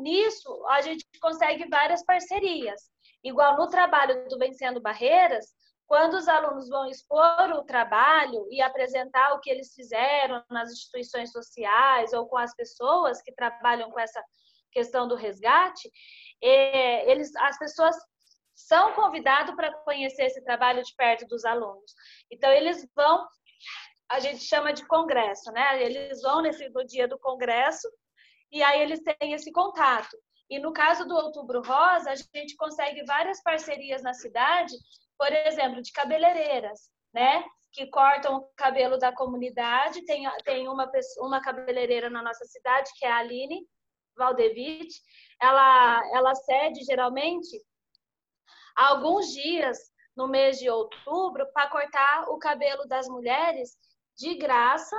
nisso 0.00 0.64
a 0.68 0.80
gente 0.80 1.04
consegue 1.20 1.68
várias 1.68 2.04
parcerias. 2.04 2.90
Igual 3.26 3.56
no 3.56 3.68
trabalho 3.68 4.28
do 4.28 4.38
Vencendo 4.38 4.80
Barreiras, 4.80 5.46
quando 5.84 6.14
os 6.14 6.28
alunos 6.28 6.68
vão 6.68 6.86
expor 6.86 7.50
o 7.56 7.64
trabalho 7.64 8.46
e 8.52 8.62
apresentar 8.62 9.34
o 9.34 9.40
que 9.40 9.50
eles 9.50 9.74
fizeram 9.74 10.44
nas 10.48 10.70
instituições 10.70 11.32
sociais 11.32 12.12
ou 12.12 12.28
com 12.28 12.36
as 12.36 12.54
pessoas 12.54 13.20
que 13.22 13.32
trabalham 13.32 13.90
com 13.90 13.98
essa 13.98 14.22
questão 14.70 15.08
do 15.08 15.16
resgate, 15.16 15.90
é, 16.40 17.10
eles, 17.10 17.34
as 17.36 17.58
pessoas 17.58 17.96
são 18.54 18.94
convidados 18.94 19.56
para 19.56 19.72
conhecer 19.78 20.26
esse 20.26 20.40
trabalho 20.44 20.84
de 20.84 20.94
perto 20.94 21.26
dos 21.26 21.44
alunos. 21.44 21.94
Então, 22.30 22.50
eles 22.52 22.88
vão, 22.94 23.26
a 24.08 24.20
gente 24.20 24.44
chama 24.44 24.72
de 24.72 24.86
congresso, 24.86 25.50
né? 25.50 25.82
Eles 25.82 26.22
vão 26.22 26.42
nesse, 26.42 26.68
no 26.68 26.86
dia 26.86 27.08
do 27.08 27.18
congresso 27.18 27.88
e 28.52 28.62
aí 28.62 28.82
eles 28.82 29.02
têm 29.02 29.32
esse 29.32 29.50
contato. 29.50 30.16
E 30.48 30.58
no 30.58 30.72
caso 30.72 31.04
do 31.06 31.14
Outubro 31.14 31.60
Rosa, 31.60 32.10
a 32.10 32.14
gente 32.14 32.56
consegue 32.56 33.04
várias 33.04 33.42
parcerias 33.42 34.02
na 34.02 34.14
cidade, 34.14 34.74
por 35.18 35.32
exemplo, 35.32 35.82
de 35.82 35.92
cabeleireiras, 35.92 36.88
né? 37.12 37.44
Que 37.72 37.86
cortam 37.88 38.36
o 38.36 38.48
cabelo 38.56 38.96
da 38.96 39.12
comunidade. 39.12 40.04
Tem, 40.04 40.24
tem 40.44 40.68
uma, 40.68 40.90
uma 41.18 41.40
cabeleireira 41.40 42.08
na 42.08 42.22
nossa 42.22 42.44
cidade, 42.44 42.90
que 42.96 43.04
é 43.04 43.10
a 43.10 43.18
Aline 43.18 43.66
Valdevite. 44.16 45.00
Ela, 45.42 46.02
ela 46.14 46.34
cede, 46.34 46.84
geralmente, 46.84 47.60
alguns 48.76 49.32
dias 49.32 49.78
no 50.16 50.28
mês 50.28 50.58
de 50.58 50.70
outubro 50.70 51.46
para 51.52 51.68
cortar 51.68 52.28
o 52.30 52.38
cabelo 52.38 52.86
das 52.86 53.08
mulheres 53.08 53.76
de 54.16 54.34
graça. 54.36 54.96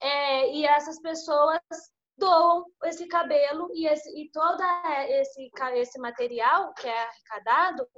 É, 0.00 0.50
e 0.54 0.64
essas 0.64 1.00
pessoas 1.00 1.60
doam 2.18 2.64
esse 2.84 3.06
cabelo 3.06 3.70
e, 3.74 3.86
esse, 3.86 4.10
e 4.20 4.30
todo 4.30 4.62
esse, 5.08 5.50
esse 5.74 5.98
material 5.98 6.74
que 6.74 6.86
é 6.86 7.02
arrecadado 7.02 7.88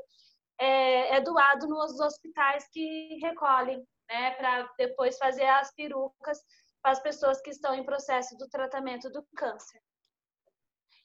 é, 0.58 1.16
é 1.16 1.20
doado 1.20 1.66
nos 1.66 1.98
hospitais 1.98 2.68
que 2.70 3.18
recolhem, 3.22 3.82
né, 4.08 4.32
para 4.32 4.70
depois 4.78 5.16
fazer 5.16 5.46
as 5.46 5.74
perucas 5.74 6.38
para 6.82 6.92
as 6.92 7.00
pessoas 7.00 7.40
que 7.40 7.50
estão 7.50 7.74
em 7.74 7.84
processo 7.84 8.36
do 8.36 8.48
tratamento 8.48 9.10
do 9.10 9.22
câncer. 9.36 9.80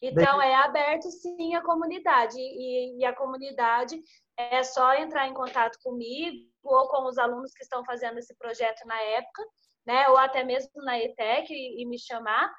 Então, 0.01 0.41
é 0.41 0.53
aberto 0.55 1.09
sim 1.09 1.55
a 1.55 1.63
comunidade, 1.63 2.37
e, 2.37 2.99
e, 2.99 3.05
a 3.05 3.15
comunidade 3.15 3.99
é 4.37 4.61
só 4.63 4.93
entrar 4.93 5.27
em 5.27 5.33
contato 5.33 5.77
comigo 5.81 6.49
ou 6.63 6.87
com 6.89 7.07
os 7.07 7.17
alunos 7.17 7.53
que 7.53 7.63
estão 7.63 7.83
fazendo 7.85 8.19
esse 8.19 8.35
projeto 8.35 8.85
na 8.85 8.99
época, 9.01 9.43
né, 9.85 10.07
ou 10.09 10.17
até 10.17 10.43
mesmo 10.43 10.71
na 10.83 10.99
ETEC 10.99 11.51
e, 11.53 11.81
e 11.81 11.85
me 11.85 11.97
chamar, 11.97 12.53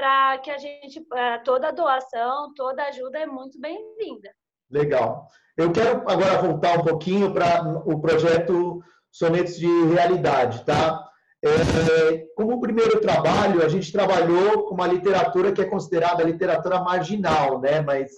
para 0.00 0.38
que 0.38 0.50
a 0.50 0.56
gente, 0.56 1.06
é, 1.12 1.38
toda 1.40 1.70
doação, 1.70 2.54
toda 2.54 2.82
ajuda 2.84 3.18
é 3.18 3.26
muito 3.26 3.60
bem-vinda. 3.60 4.30
Legal. 4.70 5.26
Eu 5.54 5.70
quero 5.72 6.10
agora 6.10 6.40
voltar 6.40 6.78
um 6.78 6.84
pouquinho 6.84 7.34
para 7.34 7.62
o 7.84 8.00
projeto 8.00 8.82
Sonetos 9.12 9.58
de 9.58 9.66
Realidade, 9.88 10.64
tá? 10.64 11.06
É, 11.44 12.26
como 12.34 12.60
primeiro 12.62 12.98
trabalho, 12.98 13.62
a 13.62 13.68
gente 13.68 13.92
trabalhou 13.92 14.64
com 14.64 14.74
uma 14.74 14.86
literatura 14.86 15.52
que 15.52 15.60
é 15.60 15.66
considerada 15.66 16.24
literatura 16.24 16.80
marginal, 16.80 17.60
né? 17.60 17.82
Mas 17.82 18.10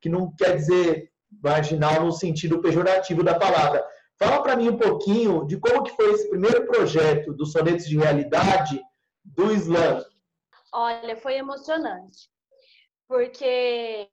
que 0.00 0.08
não 0.08 0.32
quer 0.36 0.56
dizer 0.56 1.08
marginal 1.40 2.04
no 2.04 2.10
sentido 2.10 2.60
pejorativo 2.60 3.22
da 3.22 3.38
palavra. 3.38 3.84
Fala 4.18 4.42
para 4.42 4.56
mim 4.56 4.70
um 4.70 4.76
pouquinho 4.76 5.46
de 5.46 5.56
como 5.56 5.84
que 5.84 5.94
foi 5.94 6.14
esse 6.14 6.28
primeiro 6.28 6.66
projeto 6.66 7.32
dos 7.32 7.52
sonetos 7.52 7.86
de 7.86 7.96
realidade 7.96 8.80
do 9.24 9.52
Islã. 9.52 10.02
Olha, 10.72 11.16
foi 11.16 11.36
emocionante, 11.36 12.28
porque 13.08 14.08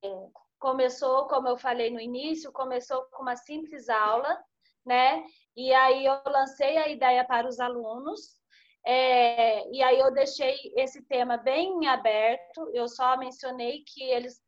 começou, 0.57 1.27
como 1.27 1.47
eu 1.49 1.57
falei 1.57 1.91
no 1.91 1.99
início, 1.99 2.51
começou 2.51 3.03
com 3.11 3.23
uma 3.23 3.35
simples 3.35 3.89
aula, 3.89 4.41
né? 4.85 5.25
E 5.55 5.73
aí 5.73 6.05
eu 6.05 6.21
lancei 6.27 6.77
a 6.77 6.87
ideia 6.87 7.25
para 7.25 7.47
os 7.47 7.59
alunos, 7.59 8.37
é, 8.85 9.67
e 9.71 9.81
aí 9.81 9.99
eu 9.99 10.13
deixei 10.13 10.55
esse 10.75 11.01
tema 11.03 11.37
bem 11.37 11.87
aberto, 11.87 12.69
eu 12.73 12.87
só 12.87 13.17
mencionei 13.17 13.83
que 13.85 14.03
eles 14.03 14.41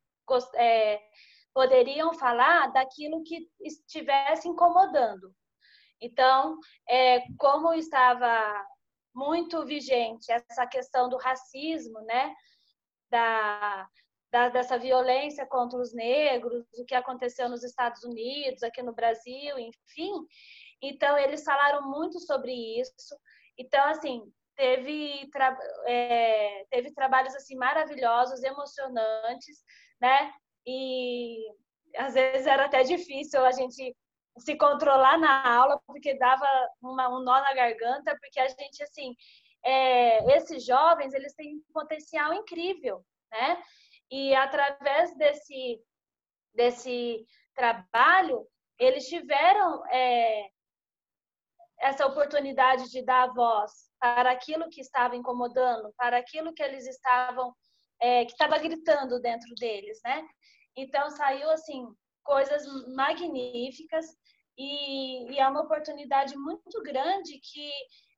é, 0.56 1.02
poderiam 1.54 2.14
falar 2.14 2.72
daquilo 2.72 3.24
que 3.24 3.50
estivesse 3.60 4.48
incomodando. 4.48 5.34
Então, 6.00 6.60
é, 6.88 7.22
como 7.40 7.74
estava 7.74 8.66
muito 9.18 9.66
vigente 9.66 10.32
essa 10.32 10.68
questão 10.68 11.10
do 11.10 11.18
racismo, 11.18 12.00
né? 12.02 12.36
Da, 13.10 13.90
da, 14.32 14.50
dessa 14.50 14.78
violência 14.78 15.44
contra 15.48 15.80
os 15.80 15.92
negros, 15.92 16.66
o 16.78 16.86
que 16.86 16.94
aconteceu 16.94 17.50
nos 17.50 17.64
Estados 17.64 18.04
Unidos, 18.04 18.62
aqui 18.62 18.84
no 18.84 18.94
Brasil, 18.94 19.58
enfim. 19.58 20.14
Então, 20.82 21.18
eles 21.18 21.44
falaram 21.44 21.90
muito 21.90 22.20
sobre 22.20 22.52
isso. 22.80 23.18
Então, 23.58 23.84
assim, 23.86 24.22
teve, 24.56 25.28
tra 25.32 25.58
é, 25.88 26.66
teve 26.70 26.94
trabalhos 26.94 27.34
assim 27.36 27.56
maravilhosos, 27.56 28.44
emocionantes, 28.44 29.64
né? 30.00 30.32
E 30.66 31.40
às 31.96 32.14
vezes 32.14 32.46
era 32.46 32.66
até 32.66 32.84
difícil 32.84 33.44
a 33.44 33.52
gente 33.52 33.96
se 34.40 34.56
controlar 34.56 35.18
na 35.18 35.56
aula, 35.56 35.82
porque 35.86 36.18
dava 36.18 36.46
uma, 36.82 37.10
um 37.10 37.24
nó 37.24 37.40
na 37.42 37.54
garganta, 37.54 38.18
porque 38.22 38.40
a 38.40 38.48
gente, 38.48 38.84
assim, 38.84 39.16
é, 39.64 40.38
esses 40.38 40.66
jovens, 40.66 41.14
eles 41.14 41.34
têm 41.34 41.56
um 41.56 41.74
potencial 41.74 42.34
incrível, 42.34 43.04
né? 43.32 43.62
E 44.10 44.34
através 44.36 45.16
desse, 45.18 45.82
desse 46.54 47.26
trabalho, 47.56 48.48
eles 48.80 49.08
tiveram 49.08 49.86
é, 49.88 50.50
essa 51.80 52.06
oportunidade 52.06 52.90
de 52.90 53.04
dar 53.04 53.34
voz 53.34 53.72
para 54.00 54.32
aquilo 54.32 54.70
que 54.70 54.82
estava 54.82 55.16
incomodando, 55.16 55.94
para 55.98 56.18
aquilo 56.18 56.54
que 56.54 56.64
eles 56.64 56.88
estavam 56.88 57.54
é, 58.00 58.26
que 58.26 58.32
estava 58.32 58.58
gritando 58.60 59.20
dentro 59.20 59.54
deles, 59.56 60.00
né? 60.04 60.28
Então 60.76 61.10
saiu 61.10 61.50
assim 61.50 61.88
coisas 62.28 62.66
magníficas 62.94 64.06
e, 64.58 65.32
e 65.32 65.40
é 65.40 65.48
uma 65.48 65.62
oportunidade 65.62 66.36
muito 66.38 66.84
grande 66.84 67.40
que 67.40 67.72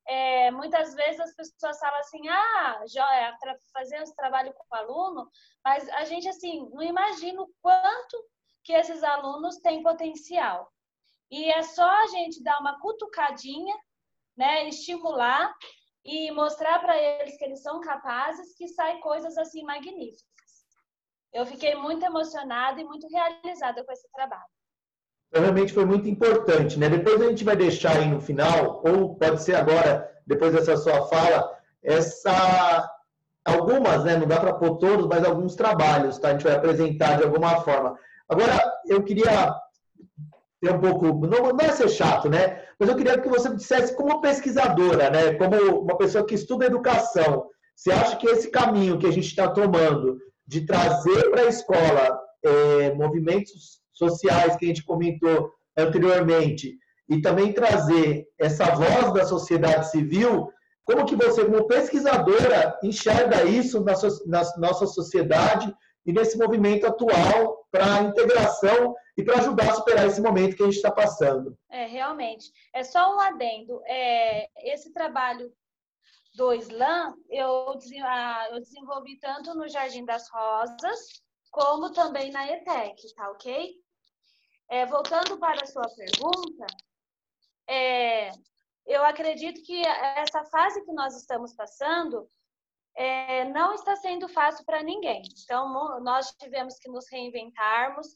é, 0.07 0.49
muitas 0.49 0.95
vezes 0.95 1.19
as 1.19 1.35
pessoas 1.35 1.77
falam 1.77 1.99
assim, 1.99 2.27
ah, 2.27 2.83
joia, 2.87 3.37
fazer 3.71 3.97
esse 3.97 4.15
trabalho 4.15 4.51
com 4.53 4.65
o 4.71 4.77
aluno, 4.77 5.29
mas 5.63 5.87
a 5.89 6.03
gente, 6.05 6.27
assim, 6.27 6.67
não 6.71 6.81
imagina 6.81 7.39
o 7.39 7.51
quanto 7.61 8.17
que 8.63 8.73
esses 8.73 9.03
alunos 9.03 9.57
têm 9.57 9.83
potencial. 9.83 10.67
E 11.29 11.51
é 11.51 11.61
só 11.61 11.87
a 11.87 12.07
gente 12.07 12.43
dar 12.43 12.59
uma 12.59 12.79
cutucadinha, 12.79 13.75
né, 14.35 14.67
estimular 14.67 15.53
e 16.03 16.31
mostrar 16.31 16.79
para 16.79 16.97
eles 16.97 17.37
que 17.37 17.45
eles 17.45 17.61
são 17.61 17.79
capazes, 17.79 18.55
que 18.55 18.67
saem 18.67 18.99
coisas 19.01 19.37
assim 19.37 19.61
magníficas. 19.63 20.38
Eu 21.33 21.45
fiquei 21.45 21.75
muito 21.75 22.03
emocionada 22.05 22.81
e 22.81 22.83
muito 22.83 23.07
realizada 23.07 23.83
com 23.83 23.91
esse 23.91 24.07
trabalho. 24.11 24.49
Então, 25.29 25.43
realmente 25.43 25.73
foi 25.73 25.85
muito 25.85 26.09
importante, 26.09 26.79
né? 26.79 26.89
Depois 26.89 27.21
a 27.21 27.29
gente 27.29 27.43
vai 27.43 27.55
deixar 27.55 27.97
aí 27.97 28.07
no 28.07 28.19
final, 28.19 28.81
ou 28.83 29.15
pode 29.15 29.43
ser 29.43 29.55
agora, 29.55 30.09
depois 30.25 30.53
dessa 30.53 30.75
sua 30.75 31.07
fala, 31.07 31.55
essa 31.83 32.89
algumas, 33.45 34.03
né? 34.03 34.17
Não 34.17 34.27
dá 34.27 34.39
para 34.39 34.53
pôr 34.53 34.77
todos, 34.77 35.07
mas 35.07 35.23
alguns 35.23 35.55
trabalhos, 35.55 36.17
tá? 36.17 36.29
A 36.29 36.31
gente 36.31 36.43
vai 36.43 36.55
apresentar 36.55 37.17
de 37.17 37.23
alguma 37.23 37.61
forma. 37.61 37.97
Agora, 38.27 38.59
eu 38.87 39.03
queria 39.03 39.53
ter 40.61 40.73
um 40.73 40.79
pouco, 40.79 41.27
não, 41.27 41.53
não 41.53 41.59
é 41.59 41.69
ser 41.71 41.89
chato, 41.89 42.27
né? 42.27 42.63
Mas 42.79 42.89
eu 42.89 42.95
queria 42.95 43.19
que 43.19 43.29
você 43.29 43.53
dissesse 43.55 43.95
como 43.95 44.21
pesquisadora, 44.21 45.09
né? 45.09 45.33
Como 45.35 45.81
uma 45.81 45.97
pessoa 45.97 46.25
que 46.25 46.35
estuda 46.35 46.65
educação, 46.65 47.47
você 47.75 47.91
acha 47.91 48.17
que 48.17 48.27
esse 48.27 48.49
caminho 48.49 48.97
que 48.97 49.07
a 49.07 49.11
gente 49.11 49.27
está 49.27 49.47
tomando 49.47 50.19
de 50.49 50.65
trazer 50.65 51.29
para 51.29 51.43
a 51.43 51.45
escola 51.45 52.19
é, 52.43 52.91
movimentos 52.95 53.81
sociais 53.93 54.55
que 54.55 54.65
a 54.65 54.67
gente 54.69 54.83
comentou 54.83 55.51
anteriormente, 55.77 56.75
e 57.07 57.21
também 57.21 57.53
trazer 57.53 58.27
essa 58.39 58.65
voz 58.73 59.13
da 59.13 59.25
sociedade 59.25 59.91
civil, 59.91 60.51
como 60.83 61.05
que 61.05 61.15
você, 61.15 61.45
como 61.45 61.67
pesquisadora, 61.67 62.77
enxerga 62.83 63.43
isso 63.43 63.83
na, 63.83 63.93
na 64.25 64.41
nossa 64.57 64.87
sociedade 64.87 65.71
e 66.03 66.11
nesse 66.11 66.35
movimento 66.35 66.87
atual 66.87 67.67
para 67.71 67.97
a 67.97 68.01
integração 68.01 68.95
e 69.15 69.23
para 69.23 69.37
ajudar 69.37 69.69
a 69.69 69.75
superar 69.75 70.07
esse 70.07 70.19
momento 70.19 70.55
que 70.55 70.63
a 70.63 70.65
gente 70.65 70.77
está 70.77 70.89
passando? 70.89 71.55
É, 71.69 71.85
realmente. 71.85 72.51
É 72.73 72.83
só 72.83 73.15
um 73.15 73.19
adendo. 73.19 73.81
É, 73.85 74.47
esse 74.73 74.91
trabalho 74.91 75.51
do 76.39 76.53
Slam, 76.53 77.17
eu, 77.29 77.77
eu 78.51 78.59
desenvolvi 78.61 79.19
tanto 79.19 79.53
no 79.55 79.67
Jardim 79.67 80.05
das 80.05 80.29
Rosas, 80.29 81.21
como 81.51 81.91
também 81.91 82.31
na 82.31 82.49
ETEC, 82.49 83.13
tá 83.13 83.29
ok? 83.31 83.75
É, 84.69 84.85
voltando 84.85 85.37
para 85.37 85.61
a 85.61 85.67
sua 85.67 85.83
pergunta, 85.93 86.65
é, 87.67 88.31
eu 88.85 89.03
acredito 89.03 89.61
que 89.63 89.85
essa 89.85 90.45
fase 90.45 90.83
que 90.85 90.93
nós 90.93 91.13
estamos 91.17 91.53
passando 91.53 92.29
é, 92.95 93.43
não 93.49 93.73
está 93.73 93.97
sendo 93.97 94.29
fácil 94.29 94.63
para 94.63 94.81
ninguém. 94.81 95.21
Então, 95.43 95.99
nós 95.99 96.31
tivemos 96.39 96.79
que 96.79 96.89
nos 96.89 97.05
reinventarmos, 97.11 98.07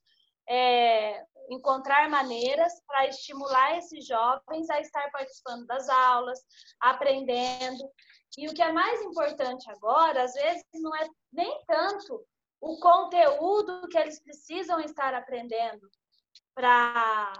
é, 0.47 1.25
encontrar 1.49 2.09
maneiras 2.09 2.73
para 2.87 3.07
estimular 3.07 3.77
esses 3.77 4.05
jovens 4.05 4.69
a 4.69 4.79
estar 4.79 5.09
participando 5.11 5.65
das 5.65 5.89
aulas, 5.89 6.39
aprendendo. 6.79 7.83
E 8.37 8.47
o 8.47 8.53
que 8.53 8.61
é 8.61 8.71
mais 8.71 9.01
importante 9.01 9.69
agora, 9.69 10.23
às 10.23 10.33
vezes, 10.33 10.63
não 10.75 10.95
é 10.95 11.07
nem 11.31 11.63
tanto 11.65 12.25
o 12.59 12.79
conteúdo 12.79 13.87
que 13.89 13.97
eles 13.97 14.21
precisam 14.23 14.79
estar 14.79 15.13
aprendendo, 15.13 15.89
para 16.55 17.33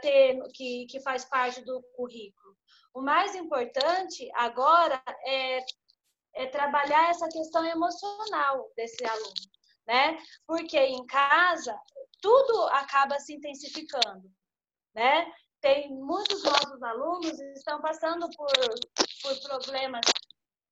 ter 0.00 0.40
que, 0.52 0.86
que 0.86 1.00
faz 1.00 1.24
parte 1.24 1.62
do 1.62 1.82
currículo. 1.94 2.56
O 2.92 3.00
mais 3.00 3.34
importante 3.34 4.28
agora 4.34 5.00
é, 5.24 5.64
é 6.34 6.46
trabalhar 6.46 7.10
essa 7.10 7.28
questão 7.28 7.64
emocional 7.64 8.68
desse 8.74 9.04
aluno, 9.04 9.32
né? 9.86 10.18
Porque 10.46 10.78
em 10.78 11.06
casa 11.06 11.78
tudo 12.20 12.62
acaba 12.68 13.18
se 13.18 13.34
intensificando, 13.34 14.30
né? 14.94 15.32
Tem 15.60 15.90
muitos 15.90 16.42
nossos 16.42 16.82
alunos 16.82 17.38
estão 17.38 17.80
passando 17.80 18.28
por, 18.30 18.52
por 19.22 19.40
problemas 19.42 20.00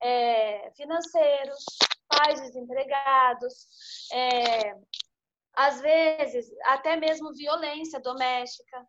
é, 0.03 0.71
financeiros, 0.73 1.65
pais 2.09 2.41
desempregados, 2.41 3.67
é, 4.13 4.75
às 5.55 5.81
vezes 5.81 6.47
até 6.65 6.97
mesmo 6.97 7.35
violência 7.35 8.01
doméstica, 8.01 8.87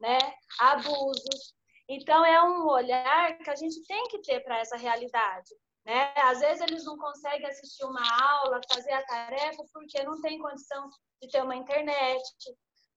né? 0.00 0.18
Abusos. 0.60 1.54
Então 1.88 2.24
é 2.24 2.42
um 2.42 2.68
olhar 2.68 3.38
que 3.38 3.50
a 3.50 3.56
gente 3.56 3.84
tem 3.86 4.06
que 4.08 4.20
ter 4.22 4.40
para 4.40 4.58
essa 4.58 4.76
realidade, 4.76 5.50
né? 5.84 6.12
Às 6.16 6.40
vezes 6.40 6.62
eles 6.62 6.84
não 6.84 6.96
conseguem 6.96 7.46
assistir 7.46 7.84
uma 7.84 8.02
aula, 8.22 8.60
fazer 8.72 8.92
a 8.92 9.04
tarefa 9.04 9.62
porque 9.72 10.02
não 10.02 10.20
tem 10.20 10.38
condição 10.38 10.88
de 11.22 11.28
ter 11.28 11.42
uma 11.42 11.56
internet. 11.56 12.22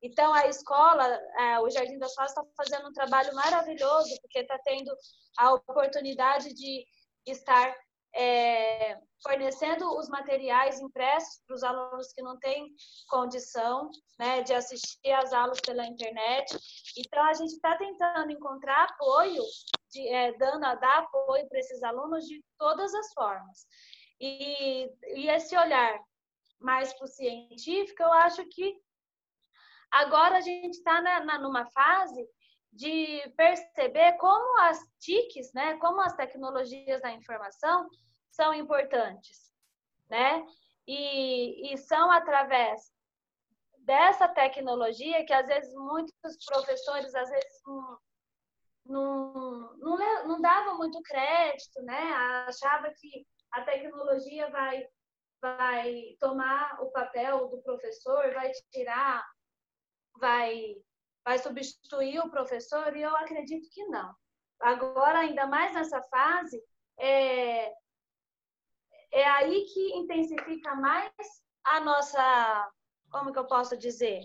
Então 0.02 0.34
a 0.34 0.48
escola, 0.48 1.06
é, 1.40 1.60
o 1.60 1.70
Jardim 1.70 1.98
das 1.98 2.14
Rosas 2.18 2.32
está 2.32 2.44
fazendo 2.58 2.90
um 2.90 2.94
trabalho 2.94 3.34
maravilhoso 3.34 4.10
porque 4.22 4.40
está 4.40 4.60
tendo 4.60 4.94
a 5.38 5.54
oportunidade 5.54 6.54
de 6.54 6.86
estar 7.26 7.74
é, 8.16 8.98
fornecendo 9.24 9.98
os 9.98 10.08
materiais 10.08 10.80
impressos 10.80 11.42
para 11.48 11.56
os 11.56 11.64
alunos 11.64 12.14
que 12.14 12.22
não 12.22 12.38
têm 12.38 12.70
condição 13.08 13.90
né, 14.20 14.42
de 14.44 14.54
assistir 14.54 15.12
às 15.12 15.34
aulas 15.34 15.60
pela 15.62 15.86
internet. 15.86 16.56
Então, 16.98 17.24
a 17.24 17.34
gente 17.34 17.54
está 17.54 17.76
tentando 17.78 18.32
encontrar 18.32 18.84
apoio, 18.84 19.44
de, 19.94 20.08
é, 20.08 20.34
dando, 20.38 20.62
dar 20.62 21.00
apoio 21.00 21.48
para 21.48 21.60
esses 21.60 21.84
alunos 21.84 22.26
de 22.26 22.44
todas 22.58 22.94
as 22.94 23.14
formas. 23.14 23.68
E, 24.20 24.90
e 25.16 25.28
esse 25.30 25.56
olhar 25.56 26.00
mais 26.60 26.94
para 26.94 27.06
o 27.06 27.08
científico, 27.08 28.02
eu 28.02 28.12
acho 28.14 28.44
que 28.50 28.76
agora 29.92 30.38
a 30.38 30.42
gente 30.42 30.76
está 30.76 31.02
numa 31.40 31.66
fase 31.68 32.28
de 32.72 33.22
perceber 33.38 34.14
como 34.14 34.60
as 34.62 34.80
TICs, 35.00 35.54
né, 35.54 35.78
como 35.78 36.02
as 36.02 36.16
tecnologias 36.16 37.02
da 37.02 37.12
informação 37.12 37.88
são 38.32 38.54
importantes, 38.54 39.54
né? 40.10 40.44
E, 40.88 41.72
e 41.72 41.78
são 41.78 42.12
através 42.12 42.92
dessa 43.80 44.28
tecnologia 44.28 45.26
que 45.26 45.34
às 45.34 45.46
vezes 45.46 45.74
muitos 45.76 46.46
professores 46.46 47.14
às 47.14 47.30
vezes 47.30 47.62
não, 48.86 49.76
não, 49.78 50.28
não, 50.28 50.42
davam 50.42 50.78
muito 50.78 51.02
crédito, 51.02 51.82
né? 51.84 52.12
Achava 52.48 52.92
que 52.98 53.26
a 53.52 53.62
tecnologia 53.62 54.50
vai 54.50 54.86
vai 55.42 56.16
tomar 56.22 56.82
o 56.82 56.90
papel 56.92 57.50
do 57.50 57.62
professor, 57.62 58.34
vai 58.34 58.50
tirar, 58.72 59.26
vai 60.18 60.76
vai 61.26 61.38
substituir 61.40 62.20
o 62.20 62.30
professor, 62.30 62.96
e 62.96 63.02
eu 63.02 63.16
acredito 63.16 63.70
que 63.72 63.86
não. 63.86 64.14
Agora, 64.60 65.20
ainda 65.20 65.48
mais 65.48 65.74
nessa 65.74 66.02
fase, 66.04 66.62
é, 66.98 67.72
é 69.12 69.26
aí 69.30 69.66
que 69.66 69.94
intensifica 69.96 70.76
mais 70.76 71.12
a 71.64 71.80
nossa, 71.80 72.72
como 73.10 73.32
que 73.32 73.40
eu 73.40 73.48
posso 73.48 73.78
dizer? 73.78 74.22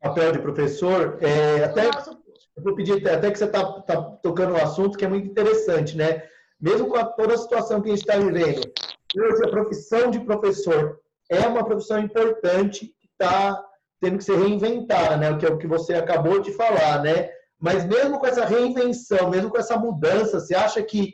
Papel 0.00 0.32
de 0.32 0.40
professor, 0.40 1.18
é, 1.22 1.64
até, 1.64 1.90
nosso... 1.90 2.23
eu 2.56 2.62
vou 2.62 2.74
pedir 2.74 3.06
até 3.08 3.30
que 3.30 3.38
você 3.38 3.44
está 3.44 3.64
tá 3.82 4.00
tocando 4.22 4.54
um 4.54 4.62
assunto 4.62 4.96
que 4.96 5.04
é 5.04 5.08
muito 5.08 5.28
interessante, 5.28 5.96
né? 5.96 6.22
Mesmo 6.60 6.88
com 6.88 6.96
a, 6.96 7.04
toda 7.04 7.34
a 7.34 7.38
situação 7.38 7.80
que 7.80 7.88
a 7.88 7.96
gente 7.96 8.08
está 8.08 8.16
vivendo, 8.16 8.62
hoje 9.16 9.44
a 9.44 9.50
profissão 9.50 10.10
de 10.10 10.20
professor 10.20 11.00
é 11.28 11.40
uma 11.46 11.64
profissão 11.64 11.98
importante 11.98 12.86
que 13.00 13.08
está 13.08 13.62
tendo 14.00 14.18
que 14.18 14.24
ser 14.24 14.38
reinventada, 14.38 15.16
né? 15.16 15.30
O 15.30 15.38
que 15.38 15.46
é 15.46 15.50
o 15.50 15.58
que 15.58 15.66
você 15.66 15.94
acabou 15.94 16.40
de 16.40 16.52
falar, 16.52 17.02
né? 17.02 17.30
Mas 17.58 17.84
mesmo 17.84 18.18
com 18.18 18.26
essa 18.26 18.44
reinvenção, 18.44 19.30
mesmo 19.30 19.50
com 19.50 19.58
essa 19.58 19.76
mudança, 19.76 20.38
você 20.38 20.54
acha 20.54 20.82
que 20.82 21.12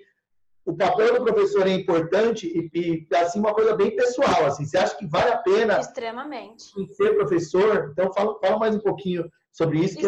o 0.65 0.77
papel 0.77 1.15
do 1.15 1.25
professor 1.25 1.67
é 1.67 1.71
importante 1.71 2.47
e, 2.47 3.07
e, 3.11 3.17
assim 3.17 3.39
uma 3.39 3.55
coisa 3.55 3.75
bem 3.75 3.97
pessoal, 3.97 4.45
assim, 4.47 4.67
você 4.67 4.77
acha 4.77 4.97
que 4.97 5.07
vale 5.07 5.33
a 5.33 5.39
pena 5.39 5.81
extremamente 5.81 6.65
ser 6.95 7.15
professor? 7.15 7.91
Então 7.93 8.13
fala, 8.13 8.39
fala 8.41 8.59
mais 8.59 8.75
um 8.75 8.81
pouquinho 8.81 9.25
sobre 9.53 9.79
isso 9.81 9.99
que 9.99 10.07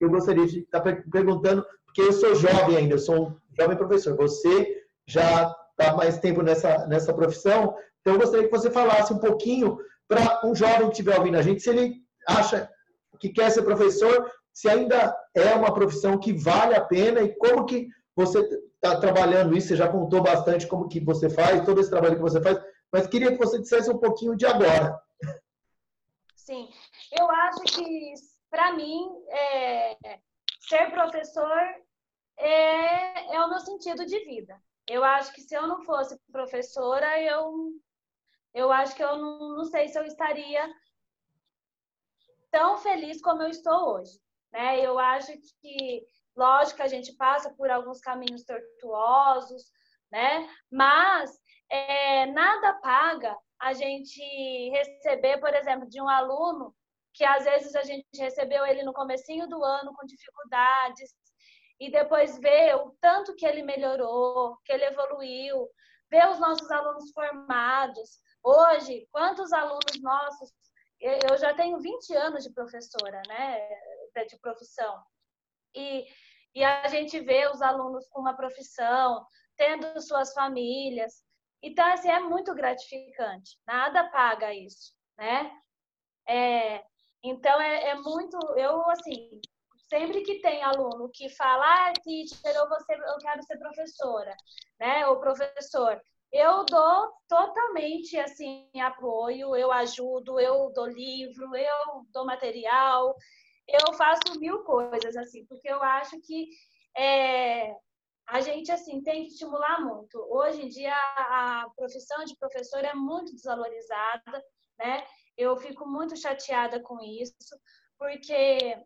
eu 0.00 0.10
gostaria 0.10 0.46
de 0.46 0.60
estar 0.60 0.80
perguntando 0.80 1.64
porque 1.86 2.02
eu 2.02 2.12
sou 2.12 2.34
jovem 2.34 2.76
ainda, 2.76 2.94
eu 2.94 2.98
sou 2.98 3.28
um 3.28 3.36
jovem 3.58 3.76
professor. 3.76 4.16
Você 4.16 4.84
já 5.06 5.54
está 5.70 5.96
mais 5.96 6.18
tempo 6.18 6.42
nessa 6.42 6.86
nessa 6.86 7.12
profissão, 7.14 7.74
então 8.00 8.14
eu 8.14 8.20
gostaria 8.20 8.46
que 8.46 8.56
você 8.56 8.70
falasse 8.70 9.12
um 9.12 9.18
pouquinho 9.18 9.78
para 10.06 10.40
um 10.44 10.54
jovem 10.54 10.86
que 10.86 10.92
estiver 10.92 11.18
ouvindo 11.18 11.36
a 11.36 11.42
gente, 11.42 11.62
se 11.62 11.70
ele 11.70 11.96
acha 12.26 12.68
que 13.20 13.30
quer 13.30 13.50
ser 13.50 13.62
professor, 13.62 14.30
se 14.52 14.68
ainda 14.68 15.14
é 15.34 15.54
uma 15.54 15.72
profissão 15.72 16.18
que 16.18 16.32
vale 16.32 16.74
a 16.74 16.80
pena 16.80 17.20
e 17.20 17.34
como 17.36 17.66
que 17.66 17.88
você 18.16 18.40
está 18.74 18.98
trabalhando 18.98 19.56
isso, 19.56 19.68
você 19.68 19.76
já 19.76 19.88
contou 19.88 20.22
bastante 20.22 20.66
como 20.66 20.88
que 20.88 21.00
você 21.00 21.28
faz, 21.28 21.64
todo 21.64 21.80
esse 21.80 21.90
trabalho 21.90 22.16
que 22.16 22.22
você 22.22 22.40
faz, 22.40 22.58
mas 22.92 23.06
queria 23.06 23.32
que 23.32 23.38
você 23.38 23.60
dissesse 23.60 23.90
um 23.90 23.98
pouquinho 23.98 24.36
de 24.36 24.46
agora. 24.46 24.98
Sim, 26.34 26.68
eu 27.12 27.30
acho 27.30 27.62
que, 27.62 28.14
para 28.50 28.72
mim, 28.72 29.08
é, 29.28 30.20
ser 30.60 30.90
professor 30.90 31.60
é, 32.36 33.34
é 33.34 33.44
o 33.44 33.48
meu 33.48 33.60
sentido 33.60 34.04
de 34.04 34.18
vida. 34.24 34.60
Eu 34.86 35.04
acho 35.04 35.32
que 35.32 35.42
se 35.42 35.54
eu 35.54 35.66
não 35.66 35.82
fosse 35.84 36.18
professora, 36.32 37.20
eu, 37.20 37.72
eu 38.54 38.72
acho 38.72 38.94
que 38.94 39.04
eu 39.04 39.16
não, 39.16 39.56
não 39.56 39.64
sei 39.64 39.88
se 39.88 39.98
eu 39.98 40.04
estaria 40.04 40.68
tão 42.50 42.78
feliz 42.78 43.20
como 43.20 43.42
eu 43.42 43.48
estou 43.48 43.94
hoje. 43.94 44.18
Né? 44.52 44.80
Eu 44.80 44.98
acho 44.98 45.32
que, 45.60 46.06
lógico, 46.36 46.82
a 46.82 46.88
gente 46.88 47.12
passa 47.14 47.52
por 47.54 47.70
alguns 47.70 48.00
caminhos 48.00 48.44
tortuosos, 48.44 49.70
né? 50.10 50.48
mas 50.70 51.38
é, 51.70 52.26
nada 52.26 52.74
paga 52.80 53.36
a 53.60 53.72
gente 53.72 54.70
receber, 54.70 55.38
por 55.38 55.52
exemplo, 55.54 55.88
de 55.88 56.00
um 56.00 56.08
aluno 56.08 56.74
que 57.18 57.24
às 57.24 57.44
vezes 57.44 57.74
a 57.74 57.82
gente 57.82 58.06
recebeu 58.16 58.64
ele 58.64 58.84
no 58.84 58.92
comecinho 58.92 59.48
do 59.48 59.64
ano 59.64 59.92
com 59.92 60.06
dificuldades 60.06 61.10
e 61.80 61.90
depois 61.90 62.38
ver 62.38 62.76
o 62.76 62.96
tanto 63.00 63.34
que 63.34 63.44
ele 63.44 63.60
melhorou, 63.60 64.56
que 64.64 64.72
ele 64.72 64.84
evoluiu, 64.84 65.68
ver 66.08 66.28
os 66.30 66.38
nossos 66.38 66.70
alunos 66.70 67.10
formados. 67.10 68.20
Hoje, 68.40 69.08
quantos 69.10 69.52
alunos 69.52 70.00
nossos 70.00 70.52
eu 71.00 71.36
já 71.38 71.54
tenho 71.54 71.80
20 71.80 72.14
anos 72.14 72.44
de 72.44 72.52
professora, 72.52 73.20
né, 73.28 73.68
de 74.28 74.38
profissão. 74.40 75.00
E, 75.74 76.04
e 76.54 76.64
a 76.64 76.86
gente 76.88 77.20
vê 77.20 77.48
os 77.48 77.62
alunos 77.62 78.08
com 78.08 78.20
uma 78.20 78.36
profissão, 78.36 79.24
tendo 79.56 80.00
suas 80.00 80.32
famílias. 80.32 81.22
Então, 81.62 81.86
assim, 81.92 82.10
é 82.10 82.20
muito 82.20 82.54
gratificante. 82.54 83.58
Nada 83.66 84.08
paga 84.10 84.52
isso, 84.52 84.92
né? 85.16 85.52
É, 86.28 86.84
então, 87.28 87.60
é, 87.60 87.90
é 87.90 87.94
muito... 87.96 88.36
Eu, 88.56 88.88
assim, 88.90 89.40
sempre 89.88 90.22
que 90.22 90.40
tem 90.40 90.62
aluno 90.62 91.10
que 91.12 91.28
fala, 91.30 91.64
ah, 91.64 91.92
teacher, 92.02 92.54
eu, 92.54 92.68
vou 92.68 92.80
ser, 92.80 92.98
eu 92.98 93.18
quero 93.18 93.42
ser 93.42 93.58
professora, 93.58 94.36
né? 94.78 95.06
Ou 95.06 95.18
professor, 95.20 96.00
eu 96.32 96.64
dou 96.66 97.10
totalmente 97.26 98.18
assim 98.18 98.68
apoio, 98.80 99.56
eu 99.56 99.72
ajudo, 99.72 100.38
eu 100.38 100.70
dou 100.72 100.86
livro, 100.86 101.56
eu 101.56 102.06
dou 102.12 102.26
material, 102.26 103.14
eu 103.66 103.94
faço 103.94 104.38
mil 104.38 104.62
coisas 104.64 105.16
assim, 105.16 105.46
porque 105.46 105.70
eu 105.70 105.82
acho 105.82 106.20
que 106.20 106.48
é, 106.96 107.74
a 108.26 108.40
gente 108.40 108.70
assim 108.70 109.02
tem 109.02 109.22
que 109.22 109.30
estimular 109.30 109.80
muito. 109.80 110.18
Hoje 110.30 110.62
em 110.62 110.68
dia 110.68 110.94
a 110.94 111.66
profissão 111.74 112.24
de 112.24 112.36
professor 112.36 112.84
é 112.84 112.94
muito 112.94 113.32
desvalorizada, 113.34 114.44
né? 114.78 115.02
Eu 115.38 115.56
fico 115.56 115.86
muito 115.86 116.16
chateada 116.16 116.80
com 116.80 117.00
isso, 117.00 117.32
porque 117.96 118.76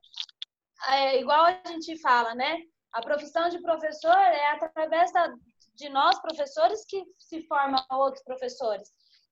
é 0.89 1.19
igual 1.19 1.47
a 1.47 1.63
gente 1.67 1.99
fala, 1.99 2.35
né? 2.35 2.59
A 2.93 3.01
profissão 3.01 3.49
de 3.49 3.59
professor 3.63 4.15
é 4.15 4.51
através 4.51 5.11
da, 5.15 5.35
de 5.75 5.89
nós, 5.89 6.21
professores, 6.21 6.85
que 6.85 7.03
se 7.19 7.41
formam 7.47 7.83
outros 7.91 8.23
professores. 8.23 8.91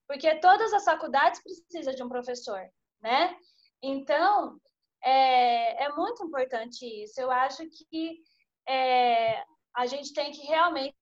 Porque 0.08 0.34
todas 0.36 0.72
as 0.72 0.82
faculdades 0.82 1.42
precisam 1.42 1.94
de 1.94 2.02
um 2.02 2.08
professor, 2.08 2.66
né? 3.02 3.36
Então, 3.82 4.58
é, 5.04 5.84
é 5.84 5.92
muito 5.92 6.24
importante 6.24 6.86
isso. 7.04 7.20
Eu 7.20 7.30
acho 7.30 7.62
que 7.68 8.22
é, 8.66 9.44
a 9.76 9.84
gente 9.84 10.14
tem 10.14 10.32
que 10.32 10.46
realmente 10.46 10.96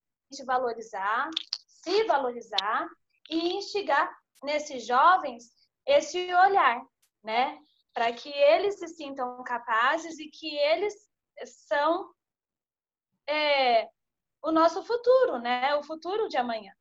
valorizar, 0.44 1.30
se 1.68 2.02
valorizar 2.04 2.88
e 3.30 3.54
instigar 3.54 4.12
nesses 4.42 4.84
jovens 4.84 5.57
esse 5.88 6.18
olhar, 6.34 6.82
né? 7.24 7.58
Para 7.94 8.12
que 8.12 8.28
eles 8.28 8.78
se 8.78 8.88
sintam 8.88 9.42
capazes 9.42 10.18
e 10.18 10.28
que 10.28 10.56
eles 10.56 10.94
são 11.66 12.10
é, 13.28 13.88
o 14.42 14.52
nosso 14.52 14.82
futuro, 14.82 15.38
né? 15.38 15.74
O 15.76 15.82
futuro 15.82 16.28
de 16.28 16.36
amanhã. 16.36 16.72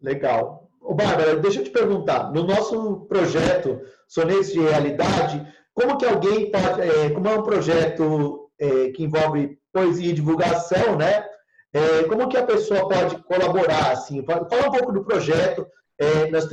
Legal. 0.00 0.68
Ô, 0.80 0.94
Bárbara, 0.94 1.36
deixa 1.36 1.60
eu 1.60 1.64
te 1.64 1.70
perguntar. 1.70 2.30
No 2.32 2.44
nosso 2.44 3.06
projeto 3.06 3.80
Sonetos 4.08 4.52
de 4.52 4.60
Realidade, 4.60 5.46
como 5.72 5.96
que 5.96 6.04
alguém 6.04 6.50
pode... 6.50 6.82
É, 6.82 7.10
como 7.10 7.28
é 7.28 7.38
um 7.38 7.42
projeto 7.42 8.50
é, 8.58 8.90
que 8.90 9.04
envolve 9.04 9.58
poesia 9.72 10.10
e 10.10 10.14
divulgação, 10.14 10.96
né? 10.96 11.26
É, 11.72 12.04
como 12.04 12.28
que 12.28 12.36
a 12.36 12.44
pessoa 12.44 12.86
pode 12.86 13.22
colaborar, 13.22 13.92
assim? 13.92 14.22
Fala 14.24 14.42
um 14.42 14.70
pouco 14.70 14.92
do 14.92 15.04
projeto. 15.04 15.66
É, 15.98 16.30
nós 16.30 16.46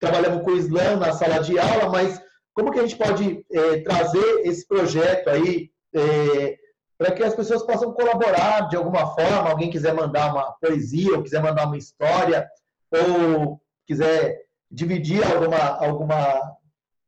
trabalhamos 0.00 0.42
com 0.42 0.50
o 0.50 0.56
Islã 0.56 0.96
na 0.96 1.12
sala 1.12 1.40
de 1.40 1.58
aula, 1.58 1.88
mas 1.90 2.20
como 2.54 2.72
que 2.72 2.78
a 2.78 2.82
gente 2.82 2.96
pode 2.96 3.44
é, 3.52 3.80
trazer 3.82 4.40
esse 4.44 4.66
projeto 4.66 5.28
aí 5.28 5.70
é, 5.94 6.56
para 6.98 7.12
que 7.12 7.22
as 7.22 7.34
pessoas 7.34 7.62
possam 7.62 7.92
colaborar 7.92 8.68
de 8.68 8.76
alguma 8.76 9.14
forma. 9.14 9.48
Alguém 9.48 9.70
quiser 9.70 9.94
mandar 9.94 10.32
uma 10.32 10.52
poesia, 10.60 11.16
ou 11.16 11.22
quiser 11.22 11.40
mandar 11.40 11.66
uma 11.66 11.78
história, 11.78 12.48
ou 12.90 13.60
quiser 13.86 14.42
dividir 14.70 15.22
alguma, 15.24 15.58
alguma 15.78 16.56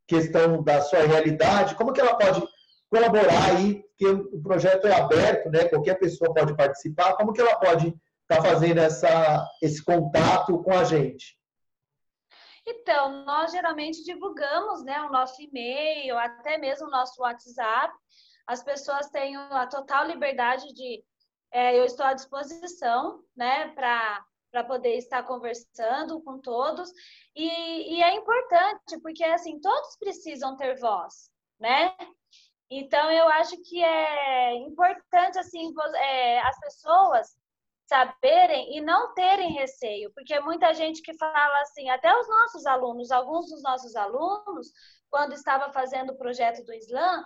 questão 0.06 0.62
da 0.62 0.80
sua 0.80 1.00
realidade, 1.00 1.74
como 1.74 1.92
que 1.92 2.00
ela 2.00 2.14
pode 2.14 2.42
colaborar 2.88 3.56
aí? 3.56 3.82
Que 3.98 4.06
o 4.06 4.40
projeto 4.40 4.86
é 4.86 4.94
aberto, 4.94 5.50
né? 5.50 5.64
Qualquer 5.64 5.98
pessoa 5.98 6.32
pode 6.32 6.56
participar. 6.56 7.14
Como 7.14 7.32
que 7.32 7.40
ela 7.40 7.56
pode 7.56 7.88
estar 7.88 8.42
tá 8.42 8.42
fazendo 8.42 8.78
essa, 8.78 9.44
esse 9.60 9.84
contato 9.84 10.58
com 10.62 10.72
a 10.72 10.84
gente? 10.84 11.36
Então, 12.66 13.24
nós 13.24 13.52
geralmente 13.52 14.04
divulgamos 14.04 14.82
né, 14.84 15.00
o 15.02 15.10
nosso 15.10 15.40
e-mail, 15.42 16.18
até 16.18 16.58
mesmo 16.58 16.86
o 16.86 16.90
nosso 16.90 17.20
WhatsApp, 17.22 17.92
as 18.46 18.62
pessoas 18.62 19.08
têm 19.10 19.36
a 19.36 19.66
total 19.66 20.06
liberdade 20.06 20.72
de. 20.74 21.04
É, 21.52 21.76
eu 21.76 21.84
estou 21.84 22.06
à 22.06 22.12
disposição, 22.12 23.24
né, 23.36 23.68
para 23.68 24.24
para 24.50 24.64
poder 24.64 24.96
estar 24.96 25.22
conversando 25.22 26.20
com 26.22 26.40
todos 26.40 26.90
e, 27.36 27.94
e, 27.94 28.02
é 28.02 28.16
importante 28.16 28.98
porque 29.00 29.22
assim 29.22 29.60
todos 29.60 29.96
precisam 29.96 30.56
ter 30.56 30.76
voz, 30.78 31.30
né? 31.58 31.94
Então 32.68 33.10
eu 33.10 33.28
acho 33.28 33.56
que 33.62 33.82
é 33.82 34.54
importante 34.56 35.38
assim 35.38 35.72
é, 35.94 36.40
as 36.40 36.58
pessoas 36.58 37.36
saberem 37.90 38.76
e 38.76 38.80
não 38.80 39.12
terem 39.14 39.52
receio, 39.52 40.12
porque 40.14 40.38
muita 40.38 40.72
gente 40.72 41.02
que 41.02 41.12
fala 41.14 41.60
assim, 41.62 41.90
até 41.90 42.16
os 42.16 42.28
nossos 42.28 42.64
alunos, 42.64 43.10
alguns 43.10 43.50
dos 43.50 43.62
nossos 43.64 43.96
alunos, 43.96 44.68
quando 45.10 45.32
estava 45.32 45.72
fazendo 45.72 46.12
o 46.12 46.16
projeto 46.16 46.64
do 46.64 46.72
Islã, 46.72 47.24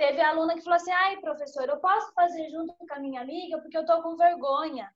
Teve 0.00 0.18
aluna 0.22 0.54
que 0.54 0.62
falou 0.62 0.78
assim: 0.78 0.90
ai, 0.92 1.20
professor, 1.20 1.68
eu 1.68 1.78
posso 1.78 2.10
fazer 2.14 2.48
junto 2.48 2.72
com 2.74 2.94
a 2.94 2.98
minha 2.98 3.20
amiga 3.20 3.60
porque 3.60 3.76
eu 3.76 3.84
tô 3.84 4.02
com 4.02 4.16
vergonha, 4.16 4.90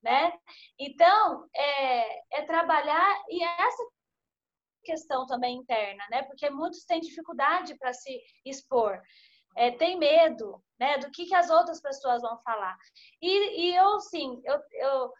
né? 0.00 0.32
Então, 0.78 1.48
é, 1.52 2.38
é 2.38 2.42
trabalhar 2.42 3.20
e 3.30 3.42
é 3.42 3.62
essa 3.66 3.82
questão 4.84 5.26
também 5.26 5.56
interna, 5.56 6.04
né? 6.08 6.22
Porque 6.22 6.48
muitos 6.50 6.84
têm 6.84 7.00
dificuldade 7.00 7.76
para 7.76 7.92
se 7.92 8.16
expor. 8.44 9.02
É, 9.56 9.70
tem 9.70 9.98
medo, 9.98 10.62
né, 10.78 10.98
do 10.98 11.10
que, 11.10 11.26
que 11.26 11.34
as 11.34 11.50
outras 11.50 11.80
pessoas 11.80 12.22
vão 12.22 12.38
falar. 12.42 12.76
E, 13.20 13.68
e 13.68 13.76
eu, 13.76 14.00
sim, 14.00 14.40
eu, 14.44 14.60
eu, 14.72 15.12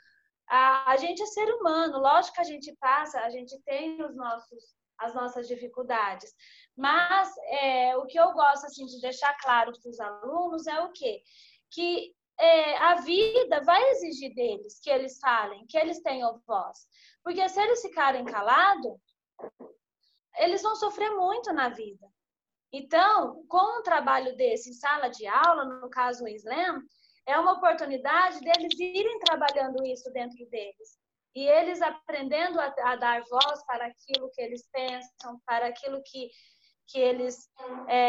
a, 0.49 0.93
a 0.93 0.97
gente 0.97 1.23
é 1.23 1.27
ser 1.27 1.49
humano, 1.55 1.99
lógico 1.99 2.35
que 2.35 2.41
a 2.41 2.45
gente 2.45 2.75
passa, 2.81 3.21
a 3.21 3.31
gente 3.31 3.61
tem 3.63 4.03
os 4.03 4.15
nossos, 4.17 4.75
as 4.99 5.15
nossas 5.15 5.47
dificuldades, 5.49 6.33
mas 6.77 7.33
é, 7.47 7.97
o 7.97 8.07
que 8.07 8.19
eu 8.19 8.33
gosto 8.33 8.67
assim, 8.67 8.85
de 8.87 9.01
deixar 9.01 9.37
claro 9.39 9.73
para 9.73 9.91
os 9.91 10.01
alunos 10.01 10.67
é 10.67 10.81
o 10.81 10.93
quê? 10.93 11.23
Que 11.71 12.15
é, 12.39 12.77
a 12.79 12.97
vida 12.97 13.63
vai 13.63 13.83
exigir 13.91 14.35
deles 14.35 14.81
que 14.81 14.91
eles 14.91 15.19
falem, 15.19 15.67
que 15.67 15.79
eles 15.79 16.03
tenham 16.03 16.41
voz. 16.47 16.87
Porque 17.23 17.49
se 17.49 17.61
eles 17.61 17.81
ficarem 17.81 18.25
calados, 18.25 18.99
eles 20.39 20.63
vão 20.63 20.75
sofrer 20.75 21.11
muito 21.11 21.53
na 21.53 21.69
vida. 21.69 22.07
Então, 22.77 23.45
com 23.47 23.79
um 23.79 23.83
trabalho 23.83 24.37
desse 24.37 24.71
em 24.71 24.73
sala 24.73 25.09
de 25.09 25.27
aula, 25.27 25.65
no 25.65 25.89
caso 25.89 26.25
o 26.25 26.29
Slam, 26.29 26.83
é 27.25 27.39
uma 27.39 27.53
oportunidade 27.53 28.41
deles 28.41 28.79
irem 28.79 29.19
trabalhando 29.21 29.87
isso 29.87 30.11
dentro 30.13 30.45
deles. 30.51 30.99
E 31.37 31.47
eles 31.47 31.81
aprendendo 31.81 32.61
a, 32.61 32.75
a 32.85 32.97
dar 32.97 33.23
voz 33.31 33.65
para 33.65 33.87
aquilo 33.87 34.31
que 34.33 34.43
eles 34.43 34.69
pensam, 34.73 35.41
para 35.47 35.67
aquilo 35.69 36.03
que 36.05 36.31
que 36.87 36.99
eles 36.99 37.49
é, 37.89 38.07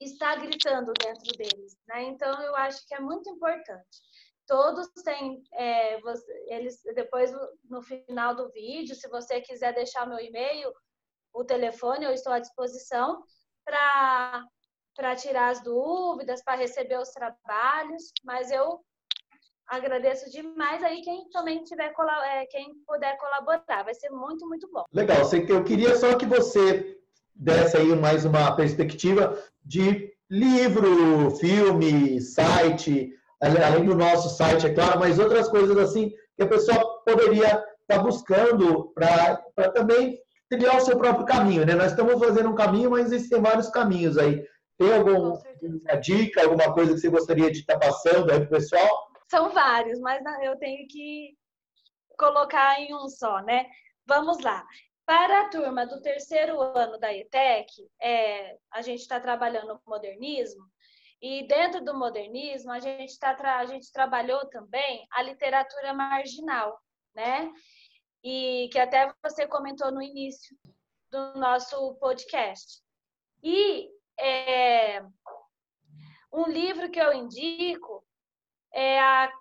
está 0.00 0.36
gritando 0.36 0.92
dentro 0.92 1.36
deles, 1.36 1.76
né? 1.88 2.04
Então 2.04 2.40
eu 2.42 2.54
acho 2.56 2.86
que 2.86 2.94
é 2.94 3.00
muito 3.00 3.28
importante. 3.30 4.02
Todos 4.46 4.86
têm, 5.02 5.42
é, 5.54 5.98
eles 6.48 6.80
depois 6.94 7.32
no 7.64 7.82
final 7.82 8.36
do 8.36 8.48
vídeo, 8.50 8.94
se 8.94 9.08
você 9.08 9.40
quiser 9.40 9.74
deixar 9.74 10.06
meu 10.06 10.20
e-mail, 10.20 10.72
o 11.36 11.44
telefone, 11.44 12.04
eu 12.04 12.12
estou 12.12 12.32
à 12.32 12.38
disposição 12.38 13.22
para 13.64 15.14
tirar 15.16 15.50
as 15.50 15.62
dúvidas, 15.62 16.42
para 16.42 16.56
receber 16.56 16.98
os 16.98 17.10
trabalhos, 17.10 18.10
mas 18.24 18.50
eu 18.50 18.80
agradeço 19.68 20.30
demais 20.30 20.82
aí 20.82 21.02
quem 21.02 21.28
também 21.30 21.62
tiver 21.64 21.92
é, 22.24 22.46
quem 22.46 22.74
puder 22.86 23.18
colaborar, 23.18 23.84
vai 23.84 23.94
ser 23.94 24.08
muito, 24.10 24.48
muito 24.48 24.70
bom. 24.72 24.84
Legal, 24.92 25.18
eu 25.48 25.64
queria 25.64 25.94
só 25.96 26.16
que 26.16 26.24
você 26.24 26.96
desse 27.34 27.76
aí 27.76 27.94
mais 27.94 28.24
uma 28.24 28.56
perspectiva 28.56 29.38
de 29.62 30.10
livro, 30.30 31.30
filme, 31.32 32.18
site, 32.20 33.12
além 33.40 33.84
do 33.84 33.94
nosso 33.94 34.30
site, 34.30 34.66
é 34.66 34.74
claro, 34.74 34.98
mas 34.98 35.18
outras 35.18 35.48
coisas 35.48 35.76
assim 35.76 36.10
que 36.34 36.42
a 36.42 36.48
pessoa 36.48 37.02
poderia 37.04 37.48
estar 37.48 37.66
tá 37.88 37.98
buscando 37.98 38.90
para 38.94 39.36
também 39.74 40.18
trilhar 40.48 40.76
o 40.76 40.80
seu 40.80 40.98
próprio 40.98 41.26
caminho, 41.26 41.66
né? 41.66 41.74
Nós 41.74 41.90
estamos 41.92 42.18
fazendo 42.18 42.50
um 42.50 42.54
caminho, 42.54 42.90
mas 42.90 43.12
existem 43.12 43.40
vários 43.40 43.68
caminhos 43.68 44.16
aí. 44.18 44.44
Tem 44.78 44.92
alguma 44.92 45.40
dica, 46.00 46.42
alguma 46.42 46.72
coisa 46.72 46.94
que 46.94 47.00
você 47.00 47.08
gostaria 47.08 47.50
de 47.50 47.60
estar 47.60 47.78
tá 47.78 47.86
passando 47.86 48.30
aí 48.30 48.38
para 48.38 48.46
o 48.46 48.50
pessoal? 48.50 49.10
São 49.30 49.50
vários, 49.50 49.98
mas 50.00 50.22
eu 50.42 50.56
tenho 50.56 50.86
que 50.88 51.34
colocar 52.18 52.80
em 52.80 52.94
um 52.94 53.08
só, 53.08 53.40
né? 53.42 53.66
Vamos 54.06 54.42
lá. 54.42 54.64
Para 55.04 55.42
a 55.42 55.48
turma 55.48 55.86
do 55.86 56.02
terceiro 56.02 56.60
ano 56.60 56.98
da 56.98 57.14
ETEC, 57.14 57.88
é, 58.00 58.56
a 58.72 58.82
gente 58.82 59.00
está 59.00 59.20
trabalhando 59.20 59.74
o 59.74 59.90
modernismo, 59.90 60.64
e 61.20 61.46
dentro 61.46 61.82
do 61.82 61.96
modernismo, 61.96 62.70
a 62.70 62.78
gente, 62.78 63.18
tá, 63.18 63.36
a 63.58 63.64
gente 63.66 63.90
trabalhou 63.92 64.46
também 64.46 65.06
a 65.10 65.22
literatura 65.22 65.94
marginal, 65.94 66.78
né? 67.14 67.50
E 68.26 68.68
que 68.72 68.78
até 68.78 69.12
você 69.22 69.46
comentou 69.46 69.92
no 69.92 70.02
início 70.02 70.56
do 71.10 71.34
nosso 71.38 71.94
podcast. 71.96 72.82
E 73.42 73.88
é, 74.18 75.00
um 76.32 76.48
livro 76.48 76.90
que 76.90 77.00
eu 77.00 77.12
indico 77.12 78.04
é 78.72 78.98
a, 78.98 79.32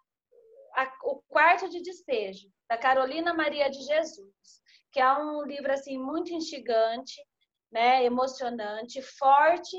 a, 0.75 0.93
O 1.05 1.23
Quarto 1.27 1.67
de 1.69 1.81
Despejo, 1.81 2.47
da 2.69 2.77
Carolina 2.77 3.33
Maria 3.33 3.69
de 3.69 3.81
Jesus 3.81 4.35
que 4.95 5.01
é 5.01 5.13
um 5.17 5.43
livro 5.43 5.73
assim 5.73 5.97
muito 5.97 6.31
instigante, 6.31 7.21
né, 7.69 8.05
emocionante, 8.05 9.01
forte 9.01 9.75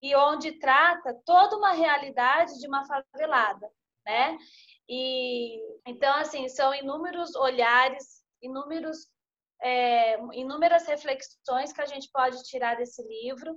e 0.00 0.14
onde 0.14 0.52
trata 0.52 1.20
toda 1.26 1.56
uma 1.56 1.72
realidade 1.72 2.56
de 2.60 2.68
uma 2.68 2.86
favelada, 2.86 3.68
né? 4.06 4.38
E 4.92 5.56
então 5.86 6.12
assim 6.16 6.48
são 6.48 6.74
inúmeros 6.74 7.36
olhares, 7.36 8.24
inúmeros 8.42 9.06
é, 9.62 10.18
inúmeras 10.32 10.86
reflexões 10.86 11.72
que 11.72 11.80
a 11.80 11.86
gente 11.86 12.10
pode 12.12 12.42
tirar 12.42 12.76
desse 12.76 13.00
livro. 13.06 13.54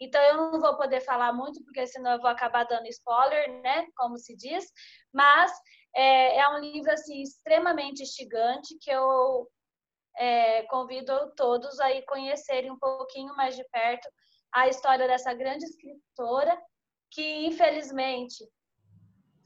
Então 0.00 0.20
eu 0.22 0.36
não 0.36 0.60
vou 0.60 0.76
poder 0.76 1.00
falar 1.00 1.32
muito 1.32 1.60
porque 1.64 1.84
senão 1.88 2.12
eu 2.12 2.20
vou 2.20 2.30
acabar 2.30 2.64
dando 2.64 2.86
spoiler, 2.86 3.60
né? 3.62 3.86
Como 3.96 4.16
se 4.16 4.36
diz. 4.36 4.64
Mas 5.12 5.50
é, 5.94 6.38
é 6.38 6.48
um 6.50 6.58
livro 6.60 6.92
assim 6.92 7.20
extremamente 7.20 8.02
instigante 8.02 8.78
que 8.80 8.90
eu 8.90 9.50
é, 10.18 10.62
convido 10.64 11.32
todos 11.34 11.80
a 11.80 11.88
conhecerem 12.02 12.70
um 12.70 12.78
pouquinho 12.78 13.34
mais 13.34 13.56
de 13.56 13.64
perto 13.70 14.08
a 14.52 14.68
história 14.68 15.08
dessa 15.08 15.34
grande 15.34 15.64
escritora 15.64 16.56
que, 17.10 17.46
infelizmente, 17.46 18.46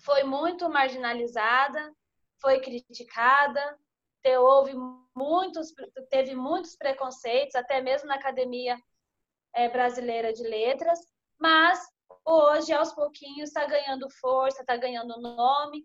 foi 0.04 0.22
muito 0.24 0.68
marginalizada, 0.68 1.92
foi 2.40 2.60
criticada, 2.60 3.78
houve 4.38 4.72
muitos, 5.14 5.72
teve 6.10 6.34
muitos 6.34 6.76
preconceitos, 6.76 7.54
até 7.54 7.80
mesmo 7.80 8.08
na 8.08 8.16
Academia 8.16 8.76
é, 9.54 9.68
Brasileira 9.68 10.32
de 10.32 10.42
Letras, 10.42 10.98
mas 11.38 11.80
hoje, 12.24 12.72
aos 12.72 12.92
pouquinhos, 12.92 13.48
está 13.48 13.66
ganhando 13.66 14.08
força, 14.20 14.60
está 14.60 14.76
ganhando 14.76 15.20
nome 15.20 15.84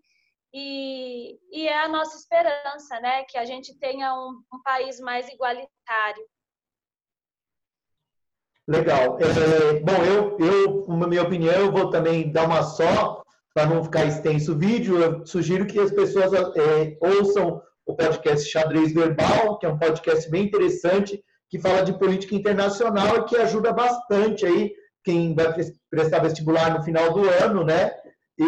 e, 0.53 1.39
e 1.51 1.67
é 1.67 1.83
a 1.83 1.87
nossa 1.87 2.17
esperança, 2.17 2.99
né? 2.99 3.23
Que 3.25 3.37
a 3.37 3.45
gente 3.45 3.77
tenha 3.77 4.13
um, 4.13 4.41
um 4.53 4.61
país 4.63 4.99
mais 4.99 5.27
igualitário. 5.27 6.25
Legal. 8.67 9.17
É, 9.19 9.79
bom, 9.81 10.03
eu, 10.03 10.37
eu, 10.39 10.87
na 10.87 11.07
minha 11.07 11.23
opinião, 11.23 11.53
eu 11.53 11.71
vou 11.71 11.89
também 11.89 12.31
dar 12.31 12.45
uma 12.45 12.63
só, 12.63 13.24
para 13.55 13.69
não 13.69 13.85
ficar 13.85 14.05
extenso 14.05 14.51
o 14.51 14.57
vídeo. 14.57 15.01
Eu 15.01 15.25
sugiro 15.25 15.65
que 15.65 15.79
as 15.79 15.89
pessoas 15.89 16.33
é, 16.33 16.97
ouçam 16.99 17.61
o 17.85 17.95
podcast 17.95 18.49
Xadrez 18.49 18.91
Verbal, 18.91 19.57
que 19.57 19.65
é 19.65 19.69
um 19.69 19.79
podcast 19.79 20.29
bem 20.29 20.43
interessante, 20.43 21.23
que 21.49 21.57
fala 21.57 21.81
de 21.81 21.97
política 21.97 22.35
internacional 22.35 23.15
e 23.15 23.23
que 23.23 23.37
ajuda 23.37 23.71
bastante 23.71 24.45
aí 24.45 24.73
quem 25.05 25.33
vai 25.33 25.53
prestar 25.89 26.19
vestibular 26.19 26.77
no 26.77 26.83
final 26.83 27.13
do 27.13 27.29
ano, 27.29 27.63
né? 27.63 27.91
E 28.37 28.43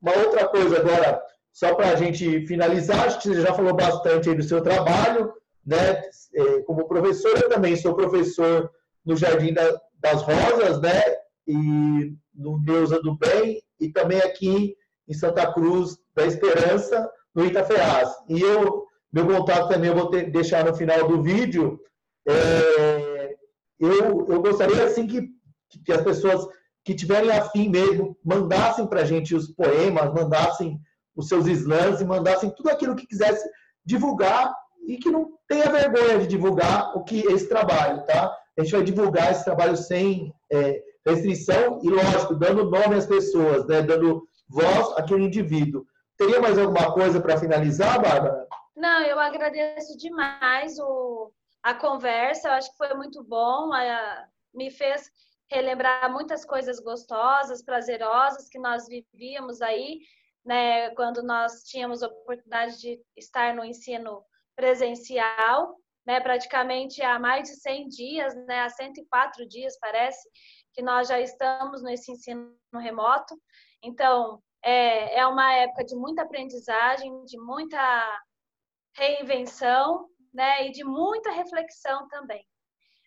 uma 0.00 0.16
outra 0.16 0.48
coisa 0.48 0.78
agora, 0.78 1.20
só 1.52 1.74
para 1.74 1.90
a 1.90 1.96
gente 1.96 2.46
finalizar, 2.46 3.04
acho 3.04 3.20
que 3.20 3.28
você 3.28 3.42
já 3.42 3.52
falou 3.52 3.74
bastante 3.74 4.30
aí 4.30 4.34
do 4.34 4.44
seu 4.44 4.62
trabalho, 4.62 5.30
né? 5.66 6.00
É, 6.34 6.62
como 6.62 6.88
professor, 6.88 7.36
eu 7.36 7.50
também 7.50 7.76
sou 7.76 7.94
professor 7.94 8.70
no 9.04 9.14
Jardim 9.14 9.52
das 9.52 10.22
Rosas, 10.22 10.80
né? 10.80 11.02
E 11.46 12.14
no 12.38 12.58
Deusa 12.60 13.02
do 13.02 13.16
Bem, 13.16 13.60
e 13.80 13.90
também 13.90 14.20
aqui 14.20 14.76
em 15.08 15.14
Santa 15.14 15.52
Cruz 15.52 15.98
da 16.14 16.24
Esperança, 16.24 17.10
no 17.34 17.44
Itaferraz. 17.44 18.10
E 18.28 18.40
eu, 18.40 18.84
meu 19.12 19.26
contato 19.26 19.68
também 19.68 19.90
eu 19.90 19.96
vou 19.96 20.08
ter, 20.08 20.30
deixar 20.30 20.64
no 20.64 20.74
final 20.74 21.08
do 21.08 21.22
vídeo. 21.22 21.78
É, 22.26 23.34
eu, 23.80 24.26
eu 24.28 24.40
gostaria, 24.40 24.84
assim, 24.84 25.06
que, 25.06 25.28
que 25.84 25.92
as 25.92 26.02
pessoas 26.02 26.46
que 26.84 26.94
tiverem 26.94 27.30
afim 27.30 27.68
mesmo, 27.68 28.16
mandassem 28.24 28.86
para 28.86 29.02
a 29.02 29.04
gente 29.04 29.34
os 29.34 29.48
poemas, 29.48 30.12
mandassem 30.14 30.80
os 31.14 31.28
seus 31.28 31.46
slams, 31.46 32.02
mandassem 32.02 32.50
tudo 32.50 32.70
aquilo 32.70 32.96
que 32.96 33.06
quisesse 33.06 33.46
divulgar 33.84 34.54
e 34.86 34.96
que 34.96 35.10
não 35.10 35.32
tenha 35.46 35.70
vergonha 35.70 36.18
de 36.18 36.26
divulgar 36.26 36.96
o 36.96 37.04
que 37.04 37.20
esse 37.26 37.48
trabalho, 37.48 38.04
tá? 38.04 38.34
A 38.58 38.62
gente 38.62 38.72
vai 38.72 38.82
divulgar 38.82 39.32
esse 39.32 39.44
trabalho 39.44 39.76
sem 39.76 40.32
é, 40.50 40.82
restrição 41.10 41.80
e, 41.82 41.90
lógico, 41.90 42.34
dando 42.34 42.70
nome 42.70 42.96
às 42.96 43.06
pessoas, 43.06 43.66
né? 43.66 43.82
dando 43.82 44.28
voz 44.48 44.96
àquele 44.96 45.24
indivíduo. 45.24 45.86
Teria 46.16 46.40
mais 46.40 46.58
alguma 46.58 46.92
coisa 46.92 47.20
para 47.20 47.38
finalizar, 47.38 48.00
Bárbara? 48.00 48.46
Não, 48.76 49.02
eu 49.02 49.18
agradeço 49.18 49.96
demais 49.96 50.78
o, 50.78 51.32
a 51.62 51.74
conversa, 51.74 52.48
eu 52.48 52.52
acho 52.52 52.70
que 52.70 52.76
foi 52.76 52.94
muito 52.94 53.22
bom, 53.22 53.72
a, 53.72 54.26
me 54.54 54.70
fez 54.70 55.10
relembrar 55.50 56.12
muitas 56.12 56.44
coisas 56.44 56.78
gostosas, 56.80 57.62
prazerosas 57.62 58.48
que 58.48 58.58
nós 58.58 58.86
vivíamos 58.86 59.62
aí, 59.62 60.00
né, 60.44 60.90
quando 60.90 61.22
nós 61.22 61.62
tínhamos 61.64 62.02
a 62.02 62.06
oportunidade 62.06 62.78
de 62.78 63.00
estar 63.16 63.54
no 63.54 63.64
ensino 63.64 64.22
presencial, 64.56 65.76
né, 66.06 66.20
praticamente 66.20 67.02
há 67.02 67.18
mais 67.18 67.48
de 67.48 67.56
100 67.56 67.88
dias, 67.88 68.34
né, 68.46 68.60
há 68.60 68.68
104 68.68 69.46
dias 69.48 69.78
parece, 69.78 70.28
que 70.78 70.82
nós 70.84 71.08
já 71.08 71.20
estamos 71.20 71.82
nesse 71.82 72.12
ensino 72.12 72.54
remoto. 72.72 73.36
Então, 73.82 74.40
é, 74.64 75.18
é 75.18 75.26
uma 75.26 75.52
época 75.54 75.84
de 75.84 75.96
muita 75.96 76.22
aprendizagem, 76.22 77.24
de 77.24 77.36
muita 77.36 77.78
reinvenção, 78.94 80.06
né, 80.32 80.68
e 80.68 80.70
de 80.70 80.84
muita 80.84 81.32
reflexão 81.32 82.06
também. 82.06 82.46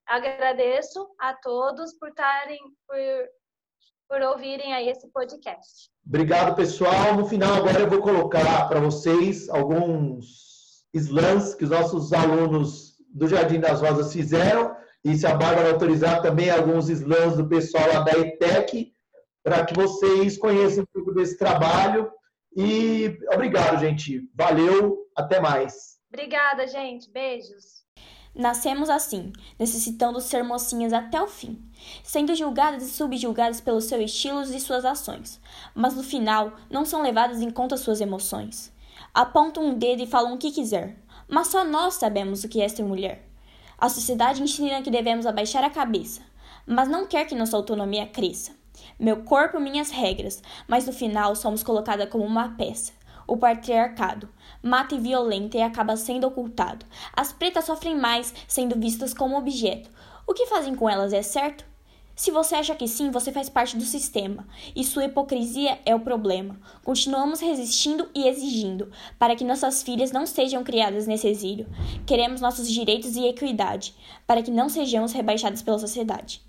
Agradeço 0.05 1.15
a 1.17 1.33
todos 1.33 1.97
por 1.97 2.09
estarem, 2.09 2.59
por, 2.85 2.97
por 4.09 4.21
ouvirem 4.21 4.73
aí 4.73 4.89
esse 4.89 5.09
podcast. 5.09 5.89
Obrigado, 6.05 6.57
pessoal. 6.57 7.15
No 7.15 7.25
final, 7.25 7.53
agora 7.53 7.79
eu 7.79 7.89
vou 7.89 8.01
colocar 8.01 8.67
para 8.67 8.81
vocês 8.81 9.47
alguns 9.47 10.83
slams 10.93 11.55
que 11.55 11.63
os 11.63 11.69
nossos 11.69 12.11
alunos 12.11 12.97
do 13.13 13.29
Jardim 13.29 13.61
das 13.61 13.79
Rosas 13.79 14.11
fizeram. 14.11 14.75
E 15.03 15.17
se 15.17 15.25
a 15.25 15.35
Bárbara 15.35 15.71
autorizar, 15.71 16.21
também 16.21 16.49
alguns 16.49 16.89
slams 16.89 17.37
do 17.37 17.47
pessoal 17.47 17.87
lá 17.91 18.01
da 18.01 18.11
ETEC, 18.11 18.93
para 19.43 19.65
que 19.65 19.73
vocês 19.73 20.37
conheçam 20.37 20.83
um 20.83 20.87
pouco 20.93 21.13
desse 21.13 21.37
trabalho. 21.37 22.11
E 22.55 23.17
obrigado, 23.33 23.79
gente. 23.79 24.21
Valeu. 24.35 25.07
Até 25.15 25.39
mais. 25.39 25.99
Obrigada, 26.09 26.67
gente. 26.67 27.09
Beijos. 27.09 27.81
Nascemos 28.33 28.89
assim, 28.89 29.33
necessitando 29.59 30.21
ser 30.21 30.41
mocinhas 30.41 30.93
até 30.93 31.21
o 31.21 31.27
fim, 31.27 31.61
sendo 32.01 32.33
julgadas 32.33 32.83
e 32.83 32.89
subjugadas 32.89 33.59
pelos 33.59 33.85
seus 33.85 34.05
estilos 34.05 34.51
e 34.51 34.59
suas 34.59 34.85
ações, 34.85 35.41
mas 35.75 35.95
no 35.95 36.03
final 36.03 36.53
não 36.69 36.85
são 36.85 37.01
levadas 37.01 37.41
em 37.41 37.49
conta 37.49 37.75
suas 37.75 37.99
emoções. 37.99 38.71
Apontam 39.13 39.65
um 39.65 39.77
dedo 39.77 40.03
e 40.03 40.07
falam 40.07 40.35
o 40.35 40.37
que 40.37 40.49
quiser, 40.49 40.97
mas 41.27 41.47
só 41.47 41.65
nós 41.65 41.95
sabemos 41.95 42.45
o 42.45 42.47
que 42.47 42.61
é 42.61 42.69
ser 42.69 42.83
mulher. 42.83 43.30
A 43.81 43.89
sociedade 43.89 44.41
ensina 44.41 44.81
que 44.81 44.89
devemos 44.89 45.25
abaixar 45.25 45.63
a 45.63 45.69
cabeça, 45.69 46.21
mas 46.65 46.87
não 46.87 47.05
quer 47.05 47.25
que 47.25 47.35
nossa 47.35 47.57
autonomia 47.57 48.05
cresça. 48.05 48.51
Meu 48.97 49.23
corpo, 49.23 49.59
minhas 49.59 49.89
regras, 49.89 50.41
mas 50.67 50.85
no 50.85 50.93
final 50.93 51.35
somos 51.35 51.63
colocadas 51.63 52.07
como 52.07 52.23
uma 52.23 52.49
peça 52.49 52.93
o 53.27 53.37
patriarcado 53.37 54.27
mata 54.61 54.93
e 54.93 54.99
violenta 54.99 55.57
e 55.57 55.61
acaba 55.61 55.95
sendo 55.95 56.27
ocultado. 56.27 56.85
As 57.13 57.31
pretas 57.31 57.63
sofrem 57.63 57.95
mais, 57.97 58.33
sendo 58.45 58.77
vistas 58.77 59.13
como 59.13 59.37
objeto. 59.37 59.89
O 60.27 60.33
que 60.33 60.47
fazem 60.47 60.75
com 60.75 60.89
elas 60.89 61.13
é 61.13 61.21
certo? 61.21 61.70
Se 62.21 62.29
você 62.29 62.53
acha 62.53 62.75
que 62.75 62.87
sim, 62.87 63.09
você 63.09 63.31
faz 63.31 63.49
parte 63.49 63.75
do 63.75 63.83
sistema, 63.83 64.45
e 64.75 64.83
sua 64.83 65.05
hipocrisia 65.05 65.79
é 65.83 65.95
o 65.95 65.99
problema. 65.99 66.55
Continuamos 66.83 67.39
resistindo 67.39 68.07
e 68.13 68.27
exigindo 68.27 68.91
para 69.17 69.35
que 69.35 69.43
nossas 69.43 69.81
filhas 69.81 70.11
não 70.11 70.27
sejam 70.27 70.63
criadas 70.63 71.07
nesse 71.07 71.27
exílio. 71.27 71.65
Queremos 72.05 72.39
nossos 72.39 72.69
direitos 72.69 73.15
e 73.15 73.25
equidade, 73.25 73.95
para 74.27 74.43
que 74.43 74.51
não 74.51 74.69
sejamos 74.69 75.13
rebaixadas 75.13 75.63
pela 75.63 75.79
sociedade. 75.79 76.43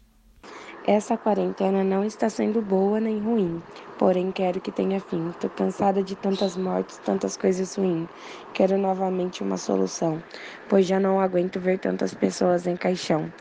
Essa 0.86 1.16
quarentena 1.16 1.82
não 1.82 2.04
está 2.04 2.28
sendo 2.28 2.60
boa 2.60 3.00
nem 3.00 3.18
ruim, 3.20 3.62
porém 3.98 4.30
quero 4.30 4.60
que 4.60 4.72
tenha 4.72 5.00
fim. 5.00 5.32
Tô 5.40 5.48
cansada 5.48 6.02
de 6.02 6.16
tantas 6.16 6.56
mortes, 6.56 6.98
tantas 6.98 7.36
coisas 7.36 7.76
ruins. 7.76 8.08
Quero 8.52 8.76
novamente 8.76 9.44
uma 9.44 9.56
solução, 9.56 10.22
pois 10.68 10.84
já 10.84 10.98
não 10.98 11.18
aguento 11.20 11.60
ver 11.60 11.78
tantas 11.78 12.12
pessoas 12.12 12.66
em 12.66 12.76
caixão. 12.76 13.32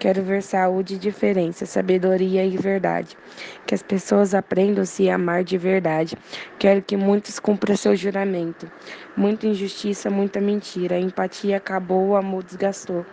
Quero 0.00 0.22
ver 0.22 0.42
saúde, 0.42 0.98
diferença, 0.98 1.66
sabedoria 1.66 2.42
e 2.42 2.56
verdade. 2.56 3.18
Que 3.66 3.74
as 3.74 3.82
pessoas 3.82 4.34
aprendam 4.34 4.82
a 4.82 4.86
se 4.86 5.10
amar 5.10 5.44
de 5.44 5.58
verdade. 5.58 6.16
Quero 6.58 6.80
que 6.80 6.96
muitos 6.96 7.38
cumpram 7.38 7.76
seu 7.76 7.94
juramento. 7.94 8.66
Muita 9.14 9.46
injustiça, 9.46 10.08
muita 10.08 10.40
mentira. 10.40 10.96
A 10.96 10.98
empatia 10.98 11.58
acabou, 11.58 12.08
o 12.08 12.16
amor 12.16 12.42
desgastou. 12.42 13.04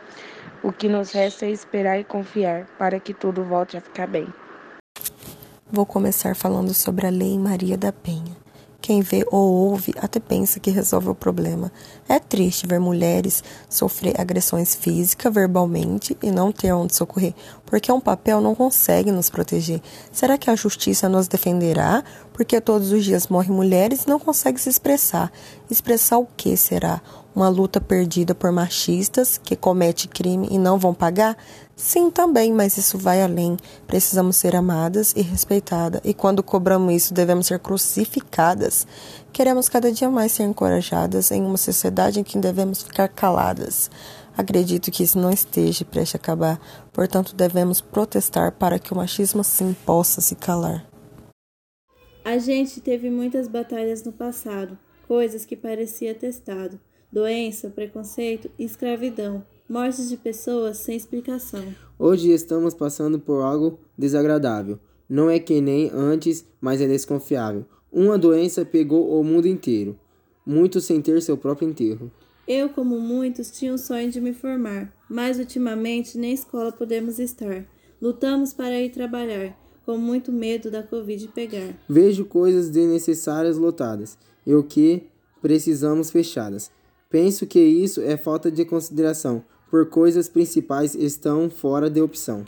O 0.63 0.71
que 0.71 0.87
nos 0.87 1.11
resta 1.11 1.45
é 1.45 1.51
esperar 1.51 1.99
e 1.99 2.05
confiar 2.05 2.65
para 2.79 3.01
que 3.01 3.13
tudo 3.13 3.43
volte 3.43 3.75
a 3.75 3.81
ficar 3.81 4.07
bem. 4.07 4.27
Vou 5.69 5.85
começar 5.85 6.37
falando 6.37 6.73
sobre 6.73 7.05
a 7.05 7.09
Lei 7.09 7.37
Maria 7.37 7.77
da 7.77 7.91
Penha. 7.91 8.46
Quem 8.87 9.01
vê 9.01 9.25
ou 9.29 9.51
ouve 9.51 9.93
até 9.97 10.17
pensa 10.17 10.61
que 10.61 10.71
resolve 10.71 11.09
o 11.09 11.13
problema. 11.13 11.69
É 12.07 12.19
triste 12.19 12.65
ver 12.65 12.79
mulheres 12.79 13.43
sofrer 13.69 14.15
agressões 14.17 14.75
físicas 14.75 15.33
verbalmente 15.33 16.17
e 16.23 16.31
não 16.31 16.53
ter 16.53 16.71
onde 16.71 16.95
socorrer, 16.95 17.33
porque 17.65 17.91
um 17.91 17.99
papel 17.99 18.39
não 18.39 18.55
consegue 18.55 19.11
nos 19.11 19.29
proteger. 19.29 19.81
Será 20.09 20.37
que 20.37 20.49
a 20.49 20.55
justiça 20.55 21.09
nos 21.09 21.27
defenderá? 21.27 22.01
Porque 22.31 22.61
todos 22.61 22.93
os 22.93 23.03
dias 23.03 23.27
morrem 23.27 23.51
mulheres 23.51 24.03
e 24.03 24.07
não 24.07 24.21
conseguem 24.21 24.57
se 24.57 24.69
expressar. 24.69 25.33
Expressar 25.69 26.19
o 26.19 26.27
que 26.37 26.55
será? 26.55 27.01
Uma 27.37 27.49
luta 27.49 27.79
perdida 27.79 28.33
por 28.33 28.51
machistas 28.51 29.37
que 29.37 29.55
cometem 29.55 30.09
crime 30.09 30.47
e 30.49 30.57
não 30.57 30.79
vão 30.79 30.91
pagar? 30.91 31.37
Sim, 31.75 32.09
também, 32.09 32.51
mas 32.51 32.77
isso 32.77 32.97
vai 32.97 33.21
além. 33.21 33.55
Precisamos 33.85 34.37
ser 34.37 34.55
amadas 34.55 35.13
e 35.15 35.21
respeitadas, 35.21 36.01
e 36.03 36.15
quando 36.15 36.41
cobramos 36.41 36.91
isso, 36.91 37.13
devemos 37.13 37.45
ser 37.45 37.59
crucificadas. 37.59 38.87
Queremos 39.31 39.69
cada 39.69 39.91
dia 39.91 40.09
mais 40.09 40.31
ser 40.31 40.45
encorajadas 40.45 41.29
em 41.29 41.43
uma 41.43 41.57
sociedade 41.57 42.19
em 42.19 42.23
que 42.23 42.39
devemos 42.39 42.81
ficar 42.81 43.07
caladas. 43.07 43.91
Acredito 44.35 44.89
que 44.89 45.03
isso 45.03 45.19
não 45.19 45.29
esteja 45.29 45.85
prestes 45.85 46.15
a 46.15 46.17
acabar, 46.17 46.59
portanto, 46.91 47.35
devemos 47.35 47.79
protestar 47.81 48.51
para 48.53 48.79
que 48.79 48.91
o 48.91 48.97
machismo 48.97 49.43
sim 49.43 49.75
possa 49.85 50.21
se 50.21 50.33
calar. 50.33 50.87
A 52.25 52.39
gente 52.39 52.81
teve 52.81 53.11
muitas 53.11 53.47
batalhas 53.47 54.03
no 54.03 54.11
passado, 54.11 54.75
coisas 55.07 55.45
que 55.45 55.55
parecia 55.55 56.15
testado 56.15 56.79
doença, 57.11 57.69
preconceito 57.69 58.49
escravidão, 58.59 59.43
mortes 59.67 60.09
de 60.09 60.17
pessoas 60.17 60.77
sem 60.77 60.95
explicação. 60.95 61.63
Hoje 61.97 62.31
estamos 62.31 62.73
passando 62.73 63.19
por 63.19 63.41
algo 63.41 63.79
desagradável. 63.97 64.79
Não 65.09 65.29
é 65.29 65.39
que 65.39 65.61
nem 65.61 65.89
antes, 65.93 66.45
mas 66.59 66.81
é 66.81 66.87
desconfiável. 66.87 67.65
Uma 67.91 68.17
doença 68.17 68.65
pegou 68.65 69.19
o 69.19 69.23
mundo 69.23 69.47
inteiro, 69.47 69.97
muitos 70.45 70.83
sem 70.83 71.01
ter 71.01 71.21
seu 71.21 71.37
próprio 71.37 71.69
enterro. 71.69 72.11
Eu, 72.47 72.69
como 72.69 72.99
muitos, 72.99 73.51
tinha 73.51 73.73
o 73.73 73.77
sonho 73.77 74.09
de 74.11 74.21
me 74.21 74.33
formar, 74.33 74.93
mas 75.09 75.39
ultimamente 75.39 76.17
nem 76.17 76.33
escola 76.33 76.71
podemos 76.71 77.19
estar. 77.19 77.65
Lutamos 78.01 78.53
para 78.53 78.79
ir 78.79 78.89
trabalhar, 78.89 79.57
com 79.85 79.97
muito 79.97 80.31
medo 80.31 80.69
da 80.69 80.83
Covid 80.83 81.29
pegar. 81.29 81.73
Vejo 81.89 82.25
coisas 82.25 82.69
desnecessárias 82.69 83.57
lotadas 83.57 84.17
e 84.45 84.53
o 84.53 84.63
que 84.63 85.07
precisamos 85.41 86.11
fechadas. 86.11 86.69
Penso 87.09 87.47
que 87.47 87.59
isso 87.59 88.01
é 88.01 88.17
falta 88.17 88.51
de 88.51 88.65
consideração, 88.65 89.43
por 89.69 89.89
coisas 89.89 90.27
principais 90.27 90.93
estão 90.93 91.49
fora 91.49 91.89
de 91.89 92.01
opção. 92.01 92.45